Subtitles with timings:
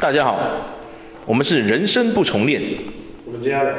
[0.00, 0.38] 大家好，
[1.26, 2.62] 我们是人生不重练。
[3.26, 3.74] 我们接下来，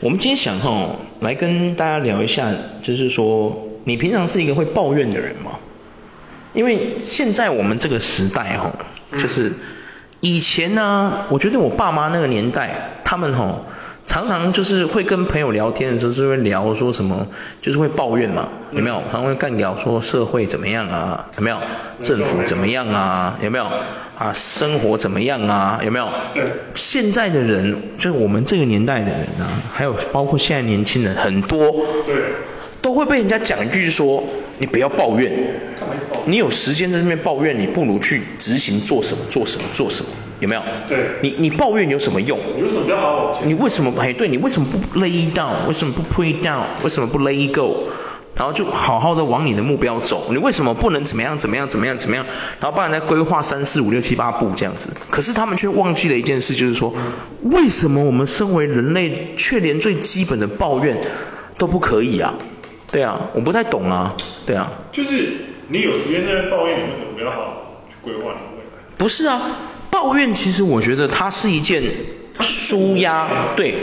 [0.00, 5.52] 我们今天想哈，来跟大家聊一下，就是说，你平常是一个会抱怨的人吗？
[6.52, 8.70] 因为现在我们这个时代哈，
[9.12, 9.54] 就是
[10.20, 13.62] 以前呢，我觉得我爸妈那个年代，他们哈。
[14.06, 17.26] 常常就是会跟朋友聊天的时候，就会聊说什么，
[17.60, 18.96] 就是会抱怨嘛，有没有？
[19.10, 21.58] 常常会干聊说社会怎么样啊，有没有？
[22.00, 23.66] 政府怎么样啊，有没有？
[24.18, 26.08] 啊，生活怎么样啊，有没有？
[26.34, 26.44] 对。
[26.74, 31.70] 现在的人，就是我们这个年代的人啊，还有包括现在年轻人很多，
[32.06, 32.16] 对，
[32.82, 34.24] 都会被人家讲一句说，
[34.58, 35.32] 你不要抱怨，
[36.26, 40.10] 你有时间在这边抱怨，你不如去执行做什么做什么做什么，
[40.40, 40.62] 有没有？
[40.88, 41.12] 对。
[41.22, 42.38] 你你抱怨有什么用？
[42.60, 43.40] 有什么比较好？
[43.44, 44.12] 你为什么哎？
[44.12, 45.66] 对，你为什么不 lay down？
[45.68, 46.64] 为什么不 put down？
[46.82, 47.84] 为什么不 let go？
[48.34, 50.28] 然后就好好的往你的目标走。
[50.30, 52.26] 你为什么不能怎么样怎么样怎么样怎么样？
[52.60, 54.88] 然后帮人家规划三四五六七八步这样子。
[55.10, 56.92] 可是他们却忘记了一件事，就是说，
[57.42, 60.96] 为什么我们身为人类，却连最基本的抱怨
[61.58, 62.34] 都不可以啊？
[62.92, 64.14] 对啊，我不太懂啊。
[64.46, 64.70] 对啊。
[64.92, 65.32] 就是
[65.68, 68.84] 你有时间在那抱怨，你为什么不要好好去规划你的未来？
[68.96, 69.40] 不是啊，
[69.90, 71.82] 抱怨其实我觉得它是一件
[72.40, 73.74] 舒压，对。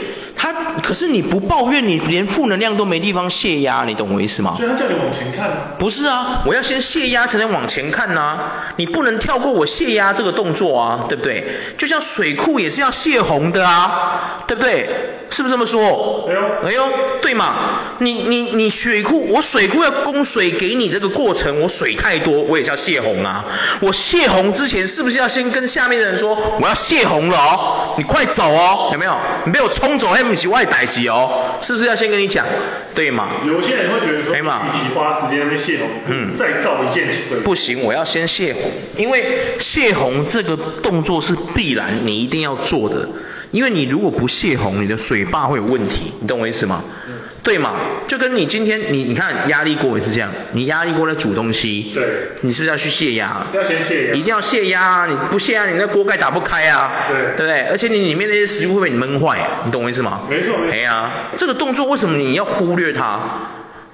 [0.41, 4.55] 他可是你不抱怨，你连负能量都没地方泄压，你懂我意思吗？
[4.57, 5.57] 所以他叫你往前看啊。
[5.77, 8.51] 不是啊，我要先泄压才能往前看呐、啊。
[8.77, 11.45] 你不能跳过我泄压这个动作啊，对不对？
[11.77, 14.89] 就像水库也是要泄洪的啊，对不对？
[15.29, 16.27] 是不是这么说？
[16.27, 16.89] 哎呦，哎呦，
[17.21, 17.97] 对嘛？
[17.99, 23.45] 你你你水库，我水库要供水给你这个过程，我水太多，我也是要泄洪啊。
[23.81, 29.15] 我泄洪之前是不是要先跟下面的人说，我要泄洪了哦，你快走哦，有没有？
[29.45, 32.45] 你被我冲走，不是我的代志哦，是不是要先跟你讲，
[32.93, 33.41] 对吗？
[33.47, 34.37] 有些人会觉得说，与
[34.71, 37.39] 其花时间去泄洪，嗯，再造一件水。
[37.43, 38.61] 不行，我要先泄洪，
[38.97, 43.09] 因为泄洪这个动作是必然，你一定要做的。
[43.51, 46.83] 因为你如果不泄洪，你的水坝会有问题，你懂我意思吗？
[47.07, 47.13] 嗯。
[47.41, 47.75] 对嘛？
[48.07, 53.47] 就跟你今天你你看压力锅也是这样，你压力锅在煮东西，对，你是不是要去泄压？
[53.53, 54.13] 要先泄压。
[54.13, 55.07] 一定要泄压啊！
[55.07, 57.05] 你不泄压，你那锅盖打不开啊。
[57.07, 57.37] 对。
[57.37, 57.61] 对不对？
[57.71, 60.23] 而且你里面那些食物会被你闷坏，你懂我意思吗？
[60.29, 60.73] 没错没错。
[60.73, 63.19] 哎呀，这个动作为什么你要忽略它？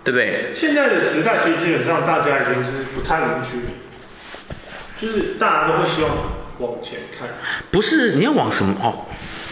[0.04, 0.52] 对不对？
[0.54, 3.58] 现在的时代其实基本上大家已经是不太允许，
[5.00, 6.12] 就是大家都会希望
[6.60, 7.28] 往前看。
[7.72, 9.06] 不是，你要往什么哦？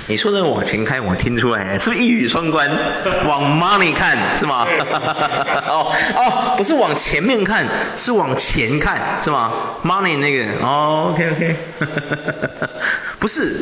[0.08, 2.69] 你说的往前看，我听出来，是不是一语双关？
[3.25, 4.68] 往 money 看是吗？
[5.66, 9.53] 哦哦，不是往前面看，是往前看是吗
[9.86, 11.56] ？money 那个哦，OK OK，
[13.19, 13.56] 不是，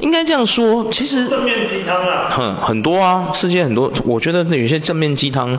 [0.00, 5.58] 应该这样说，其实正面鸡汤啊，很很多啊，世界很多，我觉得有些正面鸡汤，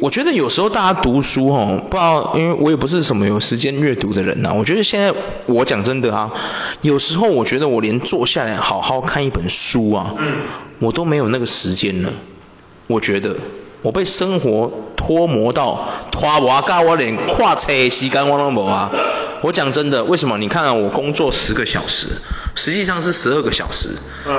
[0.00, 5.14] 我觉得有时候大家读书哦，不知道，因为我也不是什么有时间阅读的人呐、啊，我觉得现在
[5.46, 6.32] 我讲真的啊，
[6.82, 9.59] 有时候我觉得我连坐下来好好看一本书。
[9.62, 10.14] 书啊，
[10.78, 12.08] 我都没有那个时间了。
[12.86, 13.36] 我觉得
[13.82, 18.90] 我被生活拖磨到拖我嘎，我连跨车的时间我都没啊。
[19.42, 20.38] 我讲真的，为什么？
[20.38, 22.08] 你看啊，我工作十个小时，
[22.54, 23.90] 实际上是十二个小时，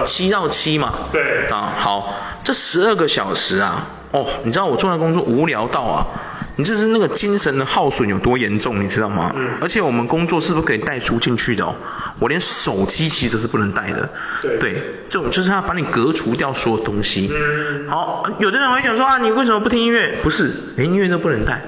[0.05, 0.93] 七到七嘛。
[1.11, 1.47] 对。
[1.49, 6.07] 啊，好，这十二个小时啊，哦，你知道我做的工作无聊到啊。
[6.57, 9.33] 你这是那个精神的耗损有多严重，你知道吗？
[9.35, 9.51] 嗯。
[9.61, 11.75] 而且我们工作是不是可以带书进去的哦？
[12.19, 14.09] 我连手机其实都是不能带的。
[14.41, 14.57] 对。
[14.57, 14.73] 对，
[15.09, 17.31] 这种就是他把你隔除掉所有东西。
[17.33, 17.87] 嗯。
[17.89, 20.17] 好，有的人会想说啊，你为什么不听音乐？
[20.21, 21.61] 不是，连音乐都不能带。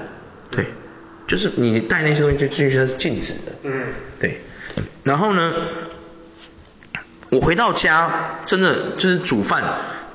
[0.50, 0.66] 对。
[1.26, 3.52] 就是你带那些东西就进去，它是禁止的。
[3.62, 3.86] 嗯。
[4.20, 4.42] 对。
[5.02, 5.52] 然后呢，
[7.30, 9.64] 我回到家，真的就是煮饭。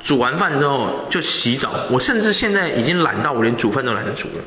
[0.01, 4.43] 煮完饭之后就洗澡，我甚至现在已经懒到我连煮饭都懒得煮了，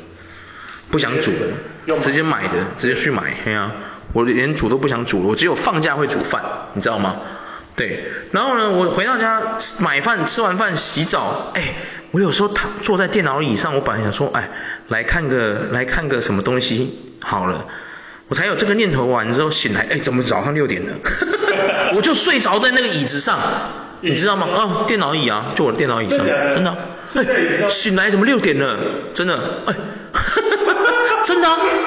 [0.93, 3.73] 不想煮了，直接买的，直接去买，对啊，
[4.13, 6.43] 我连煮都不想煮了，我只有放假会煮饭，
[6.75, 7.17] 你知道吗？
[7.75, 11.75] 对，然后呢，我回到家买饭，吃完饭洗澡，哎，
[12.11, 14.51] 我有时候躺坐在电脑椅上，我本来想说，哎，
[14.89, 17.65] 来看个来看个什么东西好了，
[18.29, 20.99] 我才有这个念头，完之后醒来，哎，怎么早上六点了？
[21.97, 23.39] 我就睡着在那个椅子上。
[24.05, 24.49] 你知道吗？
[24.53, 26.77] 啊、哦，电脑椅啊，就我的电脑椅上，真的、啊。
[27.15, 28.77] 哎，醒来怎么六点了？
[29.15, 29.75] 真的，哎，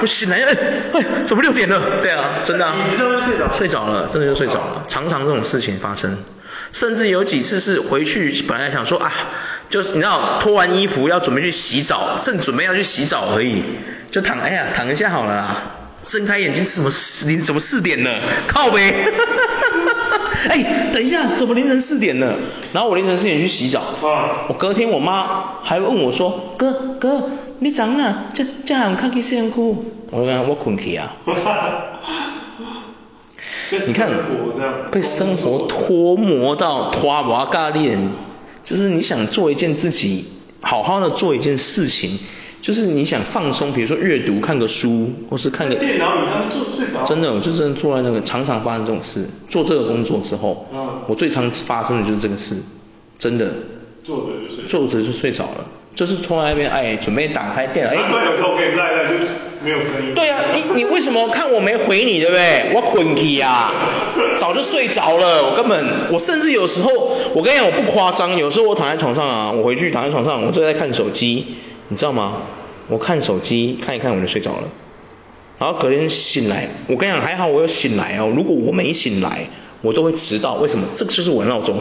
[0.00, 0.56] 我醒来，哎，
[0.92, 2.00] 哎，怎么六点了？
[2.02, 3.52] 对啊，真的、睡着？
[3.56, 4.84] 睡着了，真的就睡着了。
[4.86, 6.18] 常常这种事情发生，
[6.72, 9.12] 甚至有几次是回去本来想说啊，
[9.70, 13.62] 就是你知道脱完衣服要准备去洗澡，正准备要去洗澡而已，
[14.10, 15.56] 就躺，哎呀，躺一下好了啦。
[16.06, 16.90] 睁开眼睛什么？
[17.26, 18.20] 你怎么四点了？
[18.46, 18.94] 靠北。
[20.48, 22.36] 哎，等一下，怎么凌晨四点了？
[22.72, 23.80] 然后我凌晨四点去洗澡。
[23.80, 24.46] 啊。
[24.48, 27.28] 我隔天我妈还问我说：“哥哥，
[27.60, 28.24] 你怎啊？
[28.34, 29.74] 这这样看去洗身躯？”
[30.10, 31.16] 我讲我困去啊。
[33.86, 34.10] 你看
[34.92, 37.96] 被生活拖磨到拖娃咖喱，
[38.64, 40.26] 就是你想做一件自己
[40.60, 42.18] 好好的做一件事情，
[42.60, 47.04] 就是你想放松，比如说阅读、看个书，或是看个电脑椅上坐睡着。
[47.04, 49.26] 真的，我就真的坐在那个常常发生这种事。
[49.48, 52.56] 做这个工作之后，嗯，我最常发生的就是这个事，
[53.18, 53.50] 真的。
[54.04, 54.64] 坐着就睡。
[54.68, 55.66] 坐着就睡着了。
[55.96, 59.26] 就是坐在那边，哎，准备打开电脑，哎，难怪有时候可以赖赖，就是
[59.64, 60.14] 没有声音。
[60.14, 62.70] 对啊，你你为什么看我没回你，对不对？
[62.74, 63.72] 我困去啊，
[64.36, 66.90] 早就睡着了，我根本，我甚至有时候，
[67.34, 71.56] 我跟你讲，我不夸张，有时候我躺在床上啊，我回去躺在床上，我就在看手机，
[71.88, 72.42] 你知道吗？
[72.88, 74.64] 我看手机看一看我就睡着了，
[75.58, 79.46] 然后隔天醒来，我跟你讲还好我有醒来哦，如果我没醒来。
[79.82, 80.88] 我都会迟到，为什么？
[80.96, 81.76] 这个就是我的闹钟，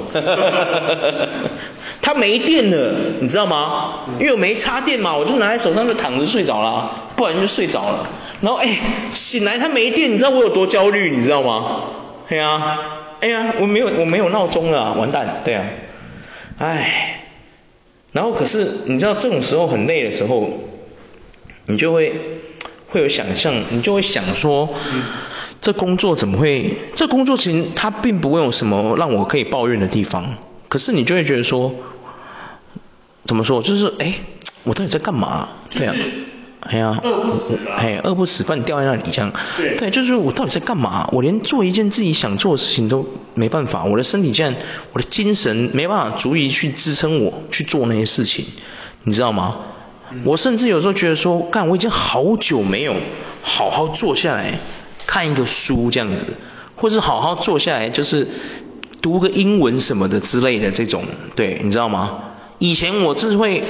[2.02, 4.02] 它没电了，你知道吗？
[4.20, 8.08] 因为我没插电嘛，我就拿在手上就躺着睡着了，不然就睡着了。
[8.42, 8.78] 然后哎，
[9.14, 11.82] 醒来它没电，你知道我有多焦虑，你知道吗？
[12.28, 12.80] 对啊，
[13.22, 15.66] 哎呀，我没有我没有闹钟了，完蛋，对啊，
[16.60, 17.22] 哎，
[18.12, 20.52] 然后可是你知道这种时候很累的时候，
[21.66, 22.14] 你就会
[22.90, 24.70] 会有想象，你就会想说。
[24.94, 25.04] 嗯
[25.62, 26.78] 这工作怎么会？
[26.94, 30.36] 这工作其实它并不会有什么让我可以抱怨的地方，
[30.76, 31.74] 可是你就会觉得说，
[33.24, 33.62] 怎么说？
[33.62, 34.16] 就是哎，
[34.66, 35.48] 我到底在干嘛？
[35.70, 35.96] 对啊，
[36.60, 39.32] 哎呀，饿不死，哎，饿不死，把你吊在那里这样。
[39.56, 41.08] 对，对，就是我到底在干嘛？
[41.14, 44.56] 我连做一件自己想做的事情都没办法，我的身体竟然，
[44.92, 48.44] 我的精神没办法足以去支撑我去做那些事情，
[49.04, 49.56] 你知道吗？
[50.12, 52.96] 嗯、我甚至有时候觉得说，干，我已经好久没有
[53.42, 54.60] 好好坐下来。
[55.08, 56.26] 看一个书这样子，
[56.76, 58.28] 或是好好坐下来，就是
[59.06, 61.04] 读个英文什么的之类的这种，
[61.36, 62.10] 对，你知道吗？
[62.58, 63.64] 以前我是会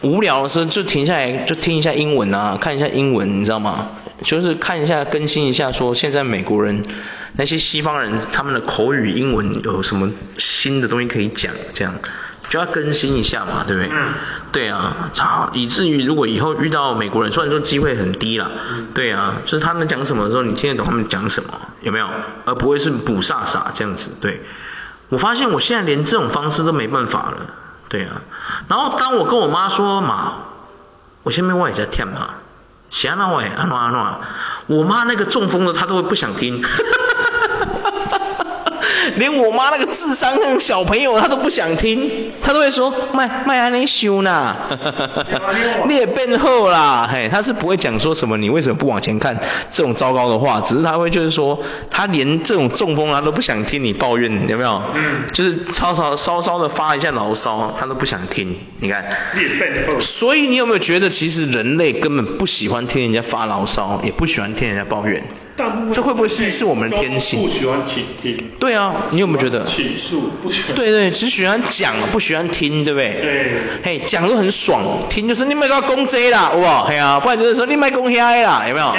[0.00, 3.90] 无聊的时候就停下来就听一下英文啊，看一下英文，你知道吗？
[4.24, 6.82] 就是看一下更新一下，说现在美国人
[7.36, 11.94] 那些西方人他们的口语英文有什么新的东西可以讲，这样。
[12.48, 13.88] 就要更新一下嘛，对不对？
[13.92, 14.08] 嗯。
[14.50, 18.88] 对啊，好，以至于如果以后遇到美国人，虽然说机会很低啦，嗯。
[18.92, 22.08] 对啊，就是他们讲什么的时候，你听得懂他们讲什么，有没有？
[22.44, 24.10] 而不会是补煞煞这样子。
[24.20, 24.40] 对。
[25.12, 27.36] 我发现我现在连这种方式都没办法了。
[27.90, 28.22] 对啊。
[28.66, 30.36] 然后当我跟我妈说嘛，
[31.22, 32.30] 我前面我也在听嘛，
[32.88, 34.20] 想让我也安诺安诺，
[34.68, 36.64] 我妈那个中风的她都会不想听。
[39.16, 44.56] 连我妈那个智商那个小朋友，她都不想听，她都会说卖卖安尼修呢，
[45.88, 49.38] 你也变厚啦，嘿，她是不会讲说什么你为什么不往前看
[49.70, 51.58] 这种糟糕的话，只是她会就是说，
[51.90, 54.82] 她连这种中风她都不想听你抱怨，有没有？
[54.94, 59.08] 嗯，就是稍稍稍稍的发一下牢骚，她都不想听，你看。
[59.34, 60.00] 你变厚。
[60.00, 65.22] 所以你有没有觉得其实人类根本不喜欢听人家发牢骚，也不喜欢听人家抱怨？
[65.92, 67.42] 这会不会是是我们的天性？
[67.42, 68.50] 不喜欢倾听。
[68.58, 69.64] 对啊，你有没有觉得？
[69.64, 70.74] 倾诉不喜欢。
[70.74, 73.20] 对对，只喜欢讲，不喜欢听，对不对？
[73.20, 73.52] 对。
[73.82, 76.84] 嘿，讲都很爽，听就是你别搞公贼啦，好不好？
[76.86, 78.94] 嘿啊，不然就是说你别讲遐啦，有没有？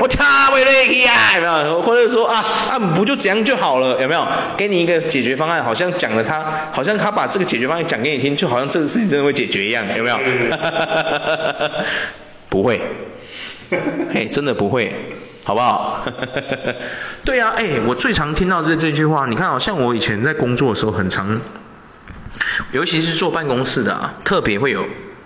[0.00, 0.18] 我听
[0.50, 1.82] 不下去啊，有没有？
[1.82, 4.26] 或者说啊啊，不就这样就好了，有没有？
[4.56, 10.16] 给你一个解决方案，好像讲了他，好像他把这个解决方案讲给你听，就好像这个事情真的会解决一样，有没有？
[10.16, 11.70] 哈哈哈哈哈。
[12.48, 12.80] 不会。
[14.12, 14.92] 嘿，真的不会。
[15.46, 16.04] 好不好？
[17.24, 21.40] 对啊，哎，我最常听到这这句话，你看，好像我以前在工作的时候很常，
[22.72, 24.82] 尤其是坐办公室的啊，特别会有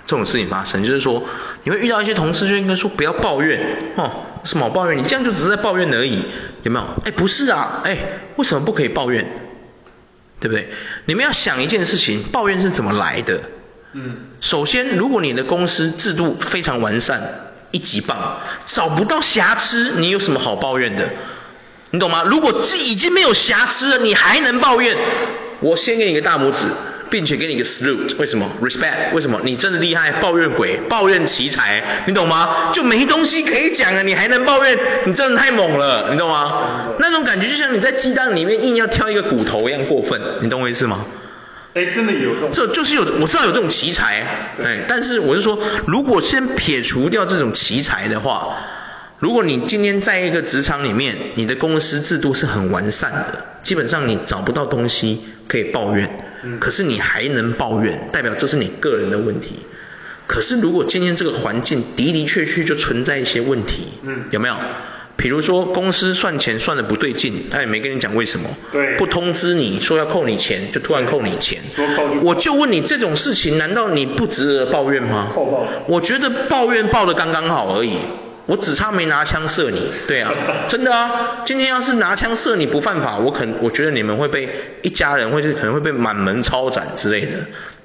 [0.06, 1.24] 这种事情发生，就是说
[1.64, 4.10] 你会遇到一些同事就应该说不要抱怨，哦，
[4.44, 4.98] 什么抱怨？
[4.98, 6.22] 你这样就只是在抱怨而已，
[6.64, 6.86] 有没有？
[7.06, 7.96] 哎，不是啊，哎，
[8.36, 9.26] 为什么不可以抱怨？
[10.38, 10.68] 对不对？
[11.06, 13.40] 你们要想一件事情，抱怨是怎么来的？
[13.94, 17.46] 嗯，首先，如果你的公司制度非常完善。
[17.70, 21.10] 一级棒，找不到瑕疵，你有什么好抱怨的？
[21.92, 22.22] 你懂吗？
[22.24, 24.96] 如果这已经没有瑕疵了，你还能抱怨？
[25.60, 26.66] 我先给你个大拇指，
[27.10, 28.16] 并且给你个 salute。
[28.16, 29.12] 为什么？respect。
[29.12, 29.40] 为什么？
[29.42, 32.70] 你真的厉害，抱怨鬼，抱怨奇才，你懂吗？
[32.72, 34.78] 就没东西可以讲了，你还能抱怨？
[35.04, 36.94] 你真的太猛了，你懂吗？
[36.98, 41.04] 那种感觉就像你在鸡蛋里面硬要挑一个骨头一样过分，你懂我意思吗？
[41.74, 44.26] 哎，真的有这种，这就是有，我知道有这种奇才，
[44.62, 48.56] 哎，但是我是说，如果先撇除掉这种奇才的话，
[49.18, 59.66] 如果你今天在一个职场里面，你的公司制度是很完善的，基本上你找不到东西可以抱怨，嗯，可是你还能抱怨，代表这是你个人的问题。
[60.26, 64.56] 可是如果今天这个环境的的确确就存在一些问题，嗯，有没有？
[65.20, 72.20] 比如说公司算钱算的不对劲，他也没跟你讲为什么，对，不通知你说要扣你钱，就突然扣你钱，说扣就。
[72.22, 75.28] 我就问你这种事情，难道你不值得抱怨吗？
[75.34, 75.66] 扣报。
[75.86, 77.98] 我觉得抱怨抱得刚刚好而已。
[78.46, 80.32] 我只差没拿枪射你，对啊，
[80.66, 84.48] 真的啊，今天要是拿枪射你不犯法，我可能我觉得你们会被
[84.82, 87.32] 一家人，或是可能会被满门抄斩之类的。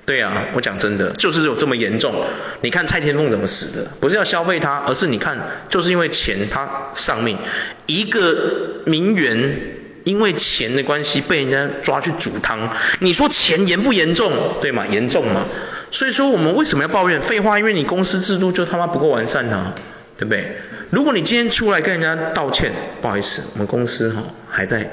[0.06, 2.14] 对啊，我讲真的，就是有这么严重。
[2.62, 3.90] 你看蔡天凤怎么死的？
[4.00, 7.40] 不是要消费他，而是你看，就是因为钱他丧命。
[7.88, 12.70] 一个名媛因为钱的关系被人家抓去煮汤，
[13.00, 14.32] 你说钱严不严重？
[14.62, 14.86] 对吗？
[14.88, 15.46] 严重嘛。
[15.90, 17.20] 所以说我们为什么要抱怨？
[17.22, 19.74] 废话，因为你公司制度就他妈不够完善啊，
[20.20, 20.58] 对不对？
[20.92, 22.72] 如果你今天出来跟人家道歉，
[23.02, 24.92] 不好意思，我们公司哈还在。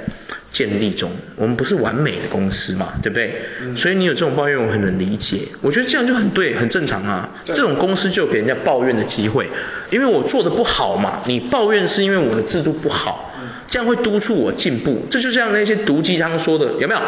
[0.53, 3.43] 建立中，我们不是完美的公司嘛，对不对？
[3.63, 5.49] 嗯、所以你有这种抱怨，我很能理解。
[5.63, 7.31] 我觉得这样就很对，很正常啊。
[7.45, 9.49] 这种公司就有给人家抱怨的机会，
[9.91, 11.23] 因为我做的不好嘛。
[11.25, 15.07] 你抱怨是因为我的制度不好，嗯、这样会督促我进步。
[15.11, 17.01] 这就像那些毒鸡汤说的，有没有？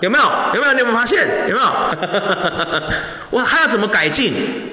[0.00, 0.24] 有没有？
[0.54, 0.72] 有没有？
[0.74, 1.26] 你有没有发现？
[1.48, 1.66] 有没有？
[3.30, 4.32] 我还要怎么改进？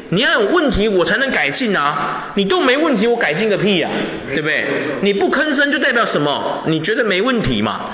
[0.10, 2.32] 你要有问题，我才能改进啊。
[2.36, 4.66] 你都没问题，我改进个屁呀、啊，对不对？
[5.02, 6.64] 你不吭声就代表什么？
[6.68, 7.90] 你觉得没问题嘛？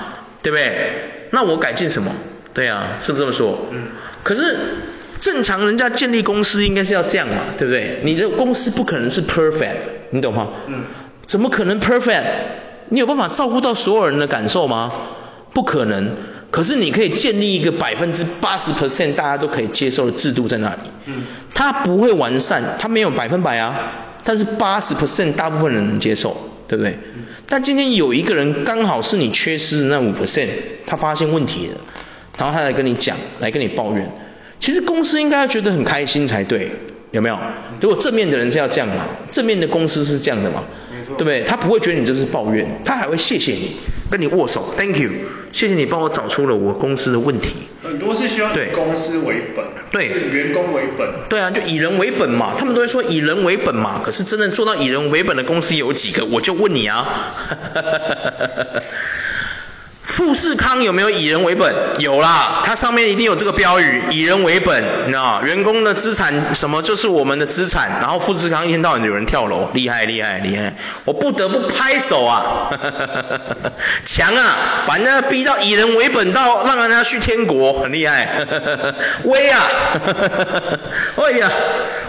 [0.46, 1.30] 对不对？
[1.32, 2.12] 那我改进什么？
[2.54, 3.58] 对啊，是不是这么说？
[3.72, 3.88] 嗯。
[4.22, 4.56] 可是
[5.20, 8.02] 正常人家建立公司应该是要这样嘛，对不对？
[8.04, 9.78] 你的公司不可能是 perfect，
[10.12, 10.50] 你懂吗？
[10.68, 10.84] 嗯。
[11.25, 12.25] 怎么可能 perfect？
[12.90, 14.92] 你有办法照顾到所有人的感受吗？
[15.52, 16.12] 不可能。
[16.52, 20.82] 可是你可以建立一个百分之八十 percent 大家都可以接受的制度在那里。
[21.06, 21.24] 嗯。
[21.56, 23.92] 它不会完善，它没有百分百啊，
[24.24, 26.38] 但是八十 percent 大部分人能接受。
[26.68, 26.98] 对不对？
[27.48, 30.48] 但今天有一个人刚好是你缺失的那五 percent，
[30.86, 31.82] 他发现问题了，
[32.38, 34.12] 然后他来跟你讲，来跟你抱怨。
[34.60, 36.72] 其实公司应该要觉得很开心才对，
[37.12, 37.38] 有没有？
[37.82, 40.64] 如果正面的人是要这样嘛，正面的公司是这样的嘛，
[41.10, 41.44] 对不对？
[41.44, 43.76] 他不会觉得你这是抱怨，他还会谢谢你。
[44.10, 45.10] 跟你握手，Thank you，
[45.52, 47.56] 谢谢你帮我找出了我公司的问题。
[47.84, 51.10] 很多是需要以公司为本，对，员工为本。
[51.30, 56.25] 对啊，就以人为本嘛，他们都会说以人为本嘛，可是真正做到以人为本的公司有几个？
[56.25, 57.34] 我就问你啊。
[60.16, 61.76] 富士康有没有以人为本？
[61.98, 68.00] 有啦，它上面一定有这个标语，以人为本，你知道员工的资产什么就是我们的资产。
[68.00, 72.72] 然后富士康一天到晚有人跳楼，厉害厉害厉害，我不得不拍手啊，
[74.06, 78.46] 强啊，把人家逼到以人为本到让人家去天国，很厉害，
[79.26, 79.68] 威啊，
[81.20, 81.52] 哎呀，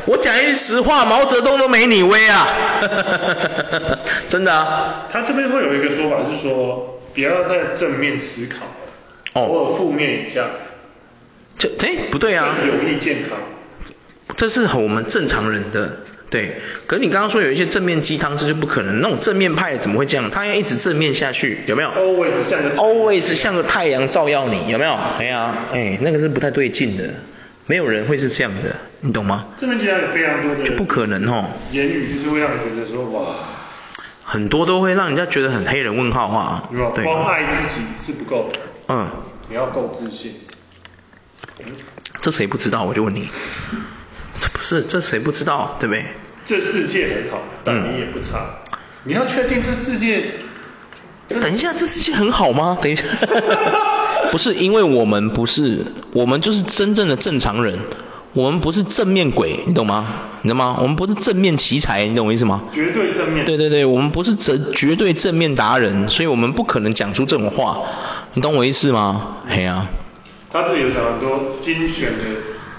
[0.05, 2.47] 我讲一句实话，毛泽东都没你威啊，
[4.29, 5.07] 真的啊。
[5.11, 6.93] 他这边会有一个说法是说。
[7.17, 8.67] 不要再正面思考，
[9.41, 10.45] 偶尔负面一下。
[11.57, 13.39] 这哎不对啊，有益健康。
[14.37, 16.57] 这是我们正常人的对。
[16.87, 19.01] 可是你刚刚说有一些正面鸡汤，这就不可能。
[19.01, 20.31] 那种正面派怎么会这样？
[20.31, 24.93] 他要一直正面下去，有没有？Always 像个 Always 像个太阳照耀你，有没有？
[25.19, 27.05] 哎呀，哎，那个是不太对劲的。
[27.65, 29.47] 没有人会是这样的，你懂吗？
[29.57, 31.47] 正面鸡汤有非常多的，就不可能哦。
[31.73, 33.56] 言语就是会让你觉得说哇。
[34.29, 37.05] 很多都会让人家觉得很黑人问号啊，对。
[37.05, 39.07] 光爱自己是不够的，嗯，
[39.49, 40.35] 你要够自信。
[42.21, 42.83] 这谁不知道？
[42.83, 43.29] 我就问你，
[44.41, 46.05] 这不是这谁不知道，对不对？
[46.45, 48.63] 这世界很好，但你也不差。
[48.73, 50.33] 嗯、你要确定这世界？
[51.29, 52.77] 等一下，这世界很好吗？
[52.83, 53.05] 等一下，
[54.33, 57.79] 不是，因为我们不是，我们就是真正的正常人。
[58.33, 60.09] 我们不是正面鬼，你懂吗？
[60.47, 60.77] 你懂吗？
[60.81, 62.63] 我们不是正面奇才，你懂我意思吗？
[62.73, 63.45] 绝对正面。
[63.45, 67.83] 对对对，我们不是正绝对正面达人，所以我们不可能讲出这种话，
[68.35, 69.39] 你懂我意思吗？
[69.49, 69.89] 嘿啊。
[70.53, 72.25] 他这里有讲很多精选的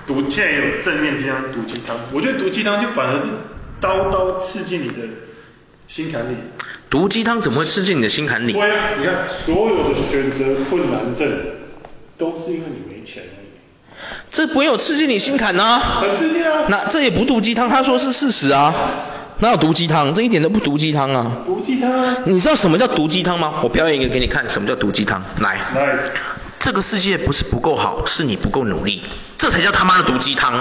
[0.08, 1.98] 毒，现在也有正面鸡汤、毒鸡汤。
[2.14, 3.24] 我觉得毒鸡汤就反而是
[3.82, 5.02] 刀刀刺进你的
[5.90, 6.38] 心坎里。
[6.90, 8.54] 毒鸡汤怎么会刺进你的心坎里？
[8.54, 11.30] 对啊，你看所有的选择困难症，
[12.18, 13.24] 都是因为你没钱。
[14.38, 16.65] 这没有刺激你心坎呐、啊，很刺激啊。
[16.70, 18.72] 那这也不毒鸡汤，他说是事实啊。
[19.39, 20.13] 哪有毒鸡汤？
[20.13, 21.32] 这一点都不毒鸡汤啊。
[21.44, 21.89] 毒鸡汤。
[22.25, 23.56] 你知道什么叫毒鸡汤吗？
[23.63, 25.24] 我表演一个给你看，什么叫毒鸡汤？
[25.39, 25.56] 来。
[25.74, 25.98] 来。
[26.60, 29.01] 这个世界不是不够好，是你不够努力，
[29.39, 30.53] 这才叫他妈的毒鸡汤。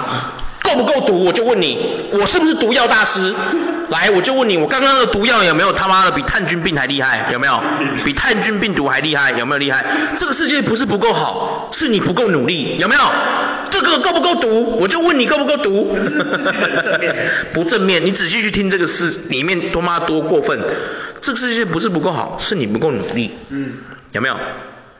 [0.63, 1.25] 够不够毒？
[1.25, 1.79] 我就问你，
[2.13, 3.35] 我是不是毒药大师？
[3.89, 7.31] 来，我就问你，我刚刚的毒药有没有他妈的比炭疽病还厉害？
[7.33, 7.61] 有没有？
[8.05, 9.31] 比炭疽病毒还厉害？
[9.39, 9.85] 有没有厉害？
[10.17, 13.01] 这个世界不是不够好，是你不够努力，有没有？
[13.71, 14.77] 这个够不够毒？
[14.81, 15.97] 我就问你够不够毒？
[17.55, 20.61] 不正面，你仔细去听这个事里面多妈多过分。
[21.21, 23.31] 这个世界不是不够好，是你不够努力。
[23.51, 23.73] 嗯，
[24.13, 24.37] 有没有？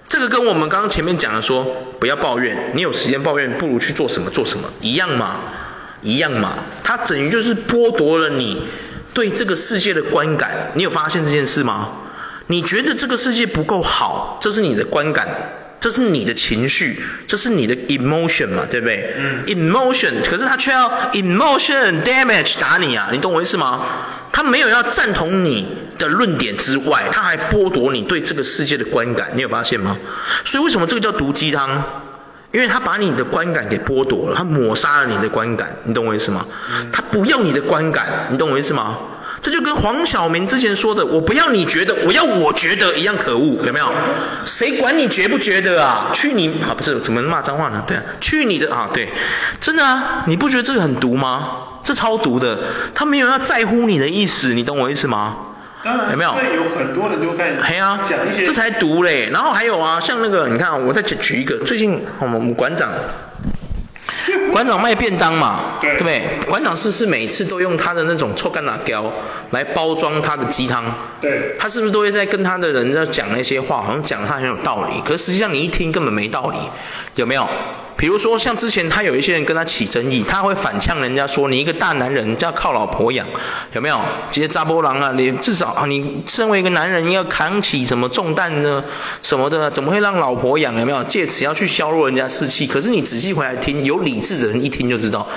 [0.09, 1.65] 这个跟我们刚刚前面讲的说，
[1.99, 5.41] 不要抱怨，你有时间抱怨，不如去做什么做什么，一样嘛，
[6.03, 6.59] 一样嘛。
[6.85, 8.63] 它等于就是剥夺了你
[9.15, 10.71] 对这个世界的观感。
[10.75, 11.89] 你有发现这件事吗？
[12.47, 15.27] 你觉得这个世界不够好，这是你的观感，
[15.81, 19.15] 这是你的情绪，这是你的 emotion 嘛，对不对？
[19.19, 19.45] 嗯。
[19.47, 23.85] emotion，可是他却要 emotion damage 打你啊，你懂我意思吗？
[24.37, 25.67] 他没有要赞同你
[25.99, 29.97] 的论点之外，他还剥夺你对这个世界的观感，你有发现吗？
[30.45, 31.83] 所以为什么这个叫毒鸡汤？
[32.53, 36.45] 因为他把你的观感给剥夺了，他抹杀了你的观感，你懂我意思吗？
[36.93, 38.99] 他不要你的观感，你懂我意思吗？
[39.47, 43.93] 这就跟黄晓明之前说的“我不要你觉得，我要我觉得”一样可恶，有没有？
[44.45, 46.11] 谁管你觉不觉得啊？
[46.13, 46.75] 去你啊！
[46.77, 47.85] 不是怎么骂脏话呢？
[47.87, 48.91] 对啊，去你的啊！
[48.93, 49.09] 对，
[49.61, 50.25] 真的啊！
[50.27, 51.59] 你不觉得这个很毒吗？
[51.85, 52.59] 这超毒的，
[52.93, 55.37] 他没有要在乎你的意思，你懂我意思吗？
[55.85, 56.31] 当然，有没有？
[56.53, 59.31] 有很多人都开始嘿啊，讲一些，这才毒嘞。
[59.33, 62.91] 然后还有啊，像那个你看，我再举举一个，最近我们馆长。
[64.53, 66.23] 馆长卖便当嘛，对，对不对？
[66.49, 69.13] 馆长是不是每次都用他的那种臭干辣椒
[69.51, 70.85] 来包装他的鸡汤？
[71.21, 76.59] 对，他是不是都会在跟他的人在讲那些话，好像讲他很有道理，可是实际上你一听根本没道理，
[77.15, 77.49] 有没有？
[77.99, 83.27] 比如说像之前他有一些人跟他起争议，他会反呛人家说，你一个大男人就要靠老婆养，
[83.73, 83.99] 有没有？
[84.31, 88.85] 这些扎波郎啊，你至少啊，你身为一个男人要扛起什么重担呢？
[89.23, 90.79] 什么的，怎么会让老婆养？
[90.79, 91.05] 有没有？
[91.05, 92.67] 借此要去削弱人家士气？
[92.67, 95.29] 可是你仔细回来听，有理理智的人一听就知道。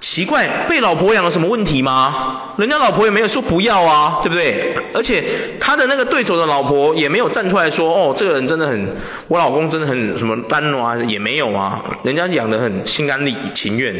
[0.00, 2.54] 奇怪，被老婆养了什么问题吗？
[2.56, 4.74] 人家老婆也没有说不要啊，对不对？
[4.94, 5.24] 而且
[5.58, 13.92] 他的那个对手的老婆也没有站出来说，哦，这个人真的很，我老公真的很什么单啊，也没有啊，人家养得很心甘情愿，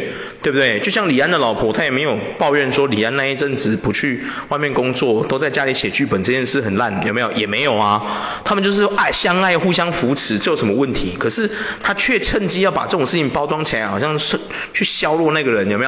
[0.43, 0.79] 对不对？
[0.81, 7.33] 就像李安的老婆，他也没有抱怨说李安那一阵子不去外面工作，都在家里写剧本这件事很烂，有没有？
[7.33, 11.17] 也没有啊，他们就是爱相爱，互相扶持，这有什么问题？
[11.19, 11.51] 可是
[11.83, 14.39] 他却趁机要把这种事情包装起来，好像是
[14.73, 15.88] 去削弱那个人，有没有？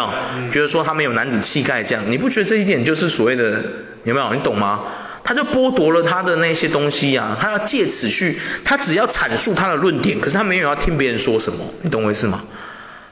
[0.50, 3.62] 觉得说他没有男子气概这样，你不觉得这一点就是所谓的
[4.04, 4.34] 有没有？
[4.34, 4.80] 你懂吗？
[5.22, 12.42] 他就剥夺了他的那些东西啊，他要借此去，他只要阐述他的论点，可是他没有要听别人说什么，你懂我意思吗？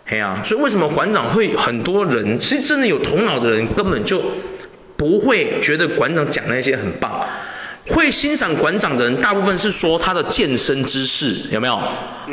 [0.07, 4.23] 嘿啊，所以为什么馆长会很多人，其实真的有头脑的人根本就
[4.97, 7.27] 不会觉得馆长讲那些很棒，
[7.89, 11.79] 会欣赏馆长的人，大部分是说他的健身知识有没有？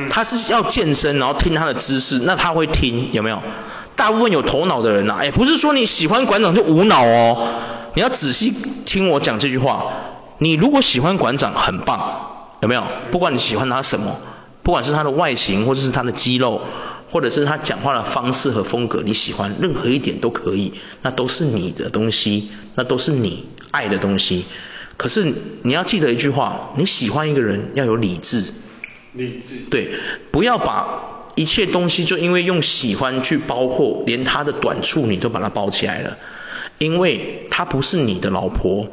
[0.09, 3.43] 他是要健身，然后听他的知识，那他会听有没有？
[3.95, 7.47] 大部分有头脑的人呐、啊，也不是说你喜欢馆长就无脑哦。
[7.93, 8.53] 你要仔细
[8.85, 9.91] 听我讲这句话。
[10.37, 12.83] 你如果喜欢馆长，很棒，有没有？
[13.09, 14.17] 不管你喜欢他什么，
[14.63, 16.61] 不管是他的外形，或者是他的肌肉，
[17.09, 24.43] 或者是他讲话的方式和风格，你喜欢任何一点都可以，那都是你的东西，那都是你爱的东西。
[24.97, 28.43] 可是你要记得一句话，你喜欢一个人要有理智。
[29.13, 29.55] 理智。
[29.71, 29.93] 对，
[30.31, 31.14] 不要把。
[31.35, 36.17] 一切东西就因为用喜欢去包括，连他的短处你都把它包起来了，
[36.77, 38.87] 因为他不是你的老婆，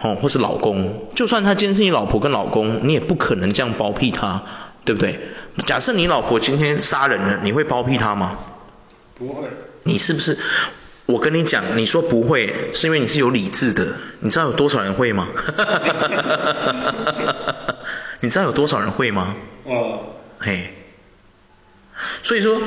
[0.00, 4.42] 哦，或是老公，就算他今天是你老婆跟老公，你也不可能这样包庇他，
[4.84, 5.18] 对不对？
[5.66, 8.38] 假设你老婆今天杀人了，你会包庇他吗？
[9.18, 9.48] 不会。
[9.84, 10.38] 你是不是？
[11.06, 15.28] 我跟你讲，你说不会，是因为你是有理智的，你知道有多少人会吗？
[18.20, 19.34] 你知道有多少人会吗？
[19.64, 20.00] 哦。
[20.38, 20.74] 嘿。
[22.22, 22.60] 所以说，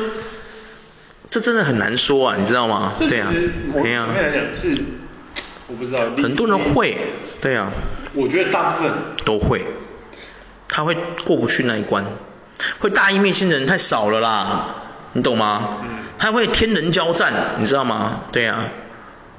[1.29, 2.93] 这真的很难说啊，你知道吗？
[2.97, 3.27] 对啊，
[3.73, 4.07] 对啊。
[4.15, 4.77] 来讲是，
[5.67, 5.99] 我不知道。
[6.21, 6.97] 很多人会，
[7.39, 7.71] 对啊。
[8.13, 8.91] 我觉得大部分
[9.23, 9.65] 都会，
[10.67, 12.05] 他会过不去那一关，
[12.79, 14.65] 会大义灭亲的人太少了啦，
[15.13, 15.77] 你懂吗？
[15.83, 15.89] 嗯。
[16.19, 18.23] 他会天人交战，你知道吗？
[18.31, 18.65] 对啊，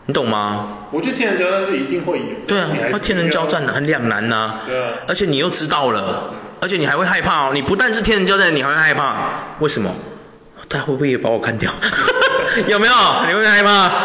[0.06, 0.88] 你懂吗？
[0.90, 2.24] 我觉得天人交战是一定会有。
[2.46, 4.60] 对啊，那天人交战的很两难呐。
[4.66, 4.90] 对啊。
[5.06, 6.32] 而且你又知道了。
[6.62, 9.16] 而且你还会害怕哦，你不但是天人交战，你还会害怕，
[9.58, 9.92] 为什么？
[10.68, 11.72] 他会不会也把我干掉？
[12.68, 12.92] 有没有？
[13.26, 14.04] 你会害怕？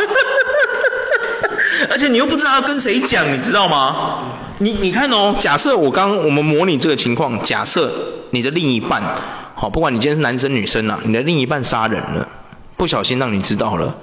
[1.91, 4.39] 而且你又不知道要跟谁讲，你知道吗？
[4.58, 7.93] 你你看哦，假设我刚我们模拟这个情况，假设
[8.32, 9.04] 你的另一半，
[9.54, 12.28] 好，不管你今天是男生女生啊，你的另一半杀人了，
[12.76, 13.98] 不小心让你知道了，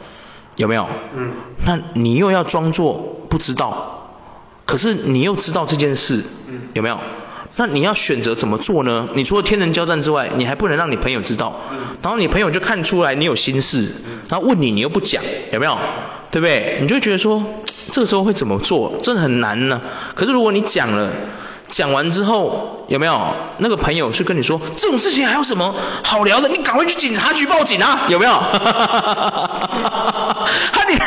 [0.55, 0.89] 有没有？
[1.17, 1.33] 嗯。
[1.67, 4.17] 那你又要装作不知道，
[4.65, 7.01] 可是你又知道这件事，嗯，有没有？
[7.57, 9.09] 那你要选择怎么做呢？
[9.15, 11.61] 你除了天人交战之外，你还不能让你朋友知道，
[12.03, 13.93] 然后你朋友就看出来你有心事，
[14.29, 15.79] 然后问你，你又不讲，有没有？
[16.33, 16.79] 对不对？
[16.81, 17.45] 你就会觉得说，
[17.93, 18.95] 这个时候会怎么做？
[19.03, 19.81] 真的很难呢。
[20.17, 21.11] 可是如果你讲了，
[21.69, 26.49] 讲完之后，有没有那个朋友是跟你说，这种事情还有什么好聊的？
[26.49, 28.33] 你赶快去警察局报警啊，有没有？
[28.33, 29.15] 哈哈哈哈
[30.03, 30.85] 哈哈！
[30.89, 30.99] 你。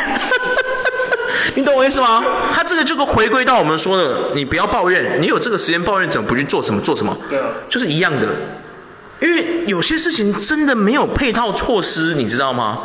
[1.58, 2.22] 你懂我意思吗？
[2.54, 7.18] 他这个就跟回归到我们说的，你不要抱怨，你有这个时间抱怨，怎么不去做什么做什么？
[7.28, 8.28] 对啊，就是一样的。
[9.20, 12.82] 因为有些事情真的没有配套措施，你知道吗？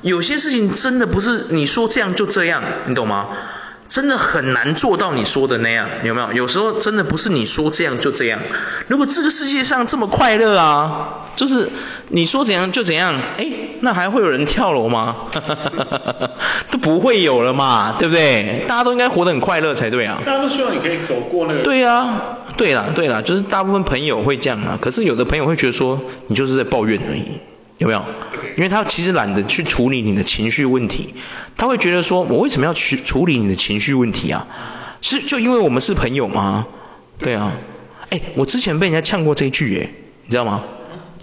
[0.00, 3.28] 有些事情真的不是你说这样就这样，你懂吗？
[3.88, 6.32] 真的很难做到你说的那样，有没有？
[6.32, 8.40] 有时候真的不是你说这样就这样。
[8.88, 11.70] 如果这个世界上这么快乐啊，就是
[12.08, 13.46] 你说怎样就怎样，哎，
[13.80, 15.16] 那还会有人跳楼吗？
[16.70, 18.64] 都不会有了嘛，对不对？
[18.66, 20.20] 大家都应该活得很快乐才对啊。
[20.24, 21.60] 大家都希望你可以走过那个。
[21.60, 24.78] 对啊，对啦，对啦，就是大部分朋友会这样啊。
[24.80, 27.38] 可是有的朋友会觉得说，你就是在抱怨而已。
[27.84, 28.04] 有没有？
[28.56, 31.14] 因为他其实懒得去处理你的情绪问题，
[31.56, 34.46] 他会觉得说，我为什么要去处理你的情绪问题啊？
[35.00, 36.66] 是就因为我们是朋友吗？
[37.18, 37.52] 对啊。
[38.10, 39.90] 哎，我之前被人家呛过这句，哎，
[40.24, 40.64] 你知道吗？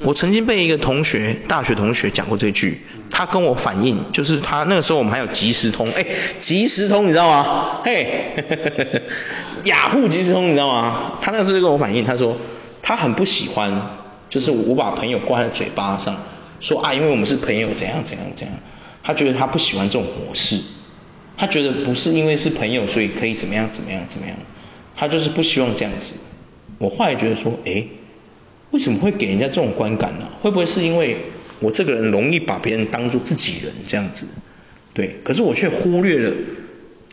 [0.03, 6.05] 我曾经被一个同学，大学同学讲过这句，他跟我反映，就是他那个时候我们还有即时通，哎，
[6.39, 7.81] 即时通你知道吗？
[7.83, 8.33] 嘿，
[9.63, 11.13] 雅虎即时通你知道吗？
[11.21, 12.35] 他那个时候就跟我反映，他说
[12.81, 13.85] 他很不喜欢，
[14.29, 16.15] 就是我把朋友挂在嘴巴上。
[16.61, 18.55] 说啊，因为我们是朋友，怎样怎样怎样，
[19.03, 20.57] 他觉得他不喜欢这种模式，
[21.35, 24.37] 他觉得不是因为是朋友，所以可以怎么样怎么样怎么样，
[24.95, 26.13] 他就是不希望这样子。
[26.77, 27.87] 我后来觉得说，诶，
[28.69, 30.27] 为什么会给人家这种观感呢？
[30.41, 31.17] 会不会是因为
[31.59, 34.27] 我这个人容易把别人当做自己人这样子？
[34.93, 36.33] 对，可是我却忽略了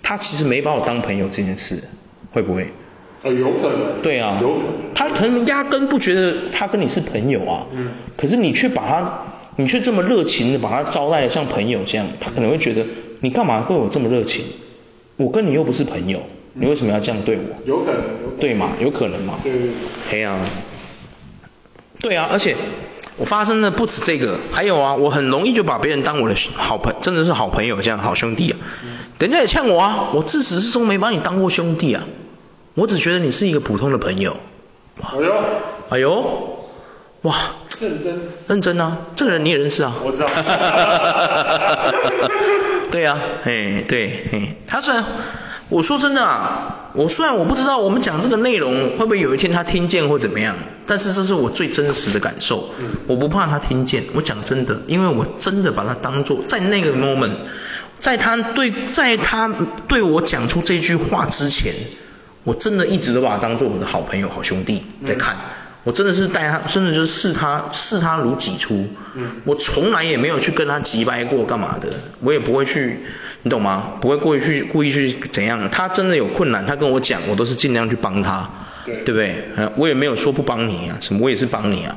[0.03, 1.83] 他其实没把我当朋友这件事，
[2.33, 2.67] 会不会？
[3.23, 4.03] 呃，有可能。
[4.03, 4.73] 对啊，有可能。
[4.95, 9.25] 他可能压根不觉得他跟你是朋友啊，嗯，可是你却把他。
[9.61, 12.87] 你却这么热情的把他招待像朋友这样，他可能会觉得
[13.19, 14.45] 你干嘛对我这么热情？
[15.17, 17.43] 我跟你又不是朋友，你为什么要这样对我？
[17.67, 18.03] 有可能，
[18.39, 18.71] 对嘛？
[18.81, 19.35] 有可能嘛？
[19.43, 19.71] 对对对。
[20.09, 20.39] 嘿啊，
[21.99, 22.55] 对啊，而且
[23.17, 28.59] 我发生的不止这个，还有啊，我很容易就把别人当我的好朋，真的是好朋友这样，好兄弟啊。
[29.19, 32.07] 人家也呛我啊，我自始至终没把你当过兄弟啊，
[32.75, 34.37] 我只觉得你是一个普通的朋友。
[35.03, 35.35] 哎呦，
[35.89, 36.58] 哎呦。
[37.23, 37.37] 哇，
[37.81, 38.15] 认真，
[38.47, 38.97] 认真啊！
[39.17, 39.93] 这个人你也认识啊？
[40.05, 40.29] 我知道。
[42.93, 45.05] 对呀、啊，嘿，对，嘿，他虽然，
[45.69, 50.55] 我说真的啊，我虽然我不知道我们讲这个内容会不会有一天他听见或怎么样，
[50.87, 52.71] 但是这是我最真实的感受。
[52.79, 52.91] 嗯。
[53.09, 57.33] 我不怕他听见，我讲真的，因为我真的把他当做在那个 moment，
[57.99, 59.53] 在他对，在他
[59.89, 61.75] 对我讲出这句话之前，
[62.45, 65.35] 我真的一直都把他当做我的好朋友、好兄弟在看。
[65.35, 65.41] 嗯
[65.89, 68.87] 我真的是待他，真的就是视他视他如己出。
[69.15, 69.41] 嗯。
[69.47, 71.89] 我从来也没有去跟他急掰过干嘛的，
[72.21, 72.99] 我也不会去，
[73.43, 73.93] 你懂吗？
[73.99, 75.71] 不会故意去故意去怎样。
[75.71, 78.51] 他真的有困难，他跟我讲，我都是尽量去帮他。
[78.85, 78.97] 对。
[78.97, 79.71] 对不对？
[79.77, 81.97] 我也没有说不帮你啊，什么我也是帮你啊。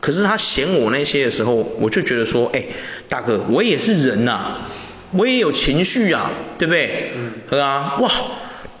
[0.00, 2.62] 可是他嫌我那些的时候，我就觉得说，哎，
[3.08, 4.58] 大哥，我也是人呐、啊，
[5.10, 7.10] 我也有情绪啊，对不对？
[7.16, 7.32] 嗯。
[7.50, 8.08] 对啊，哇。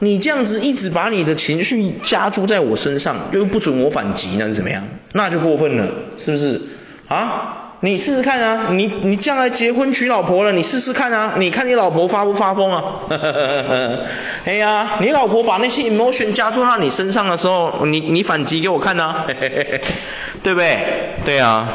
[0.04, 4.82] 你这样子一直把你的情绪加注在我身上，又不准我反击，那是怎么样？
[5.12, 5.86] 那就过分了，
[6.18, 6.60] 是不是？
[7.06, 12.82] 啊，你试试看啊，你你将来结婚娶老婆了，你试试看啊，你看你老婆发不发疯啊？
[14.44, 19.24] 哎呀，你老婆把那些 emotion 加注到你身上的时候，你你反击给我看啊，
[20.42, 20.78] 对不对？
[21.24, 21.68] 对啊。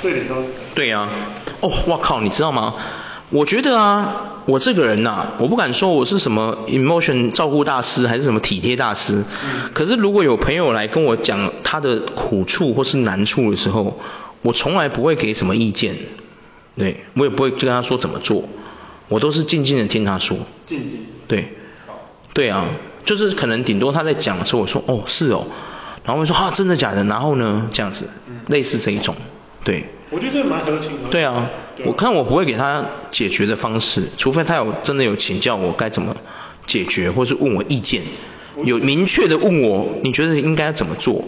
[0.00, 0.34] 对的，
[0.76, 1.08] 对呀。
[1.60, 2.74] 哦，我靠，你知道吗？
[3.32, 9.24] 我觉得啊，我这个人呐、啊，我不敢说我是什么 emotion 照顾大师，还是什么体贴大师。
[9.42, 9.70] 嗯。
[9.72, 13.98] 可是如果有朋友来跟我讲他的苦处或是难处的时候，
[14.42, 15.96] 我从来不会给什么意见，
[16.76, 18.44] 对，我也不会跟他说怎么做，
[19.08, 20.36] 我都是静静的听他说。
[20.66, 21.06] 静静。
[21.26, 21.54] 对。
[22.34, 22.66] 对啊，
[23.04, 25.46] 就是可能顶多他在讲的时候，我说哦是哦，
[26.04, 28.08] 然后我说啊真的假的，然后呢这样子，
[28.46, 29.14] 类似这一种，
[29.64, 29.84] 对。
[30.10, 31.10] 我觉得这蛮合情合理。
[31.10, 31.48] 对啊，
[31.86, 36.14] 我看我不会给他解决的方式，除非他有真的有请教我该怎么
[36.66, 38.02] 解决，或是问我意见，
[38.62, 41.24] 有明确的问我，你觉得应该怎么做？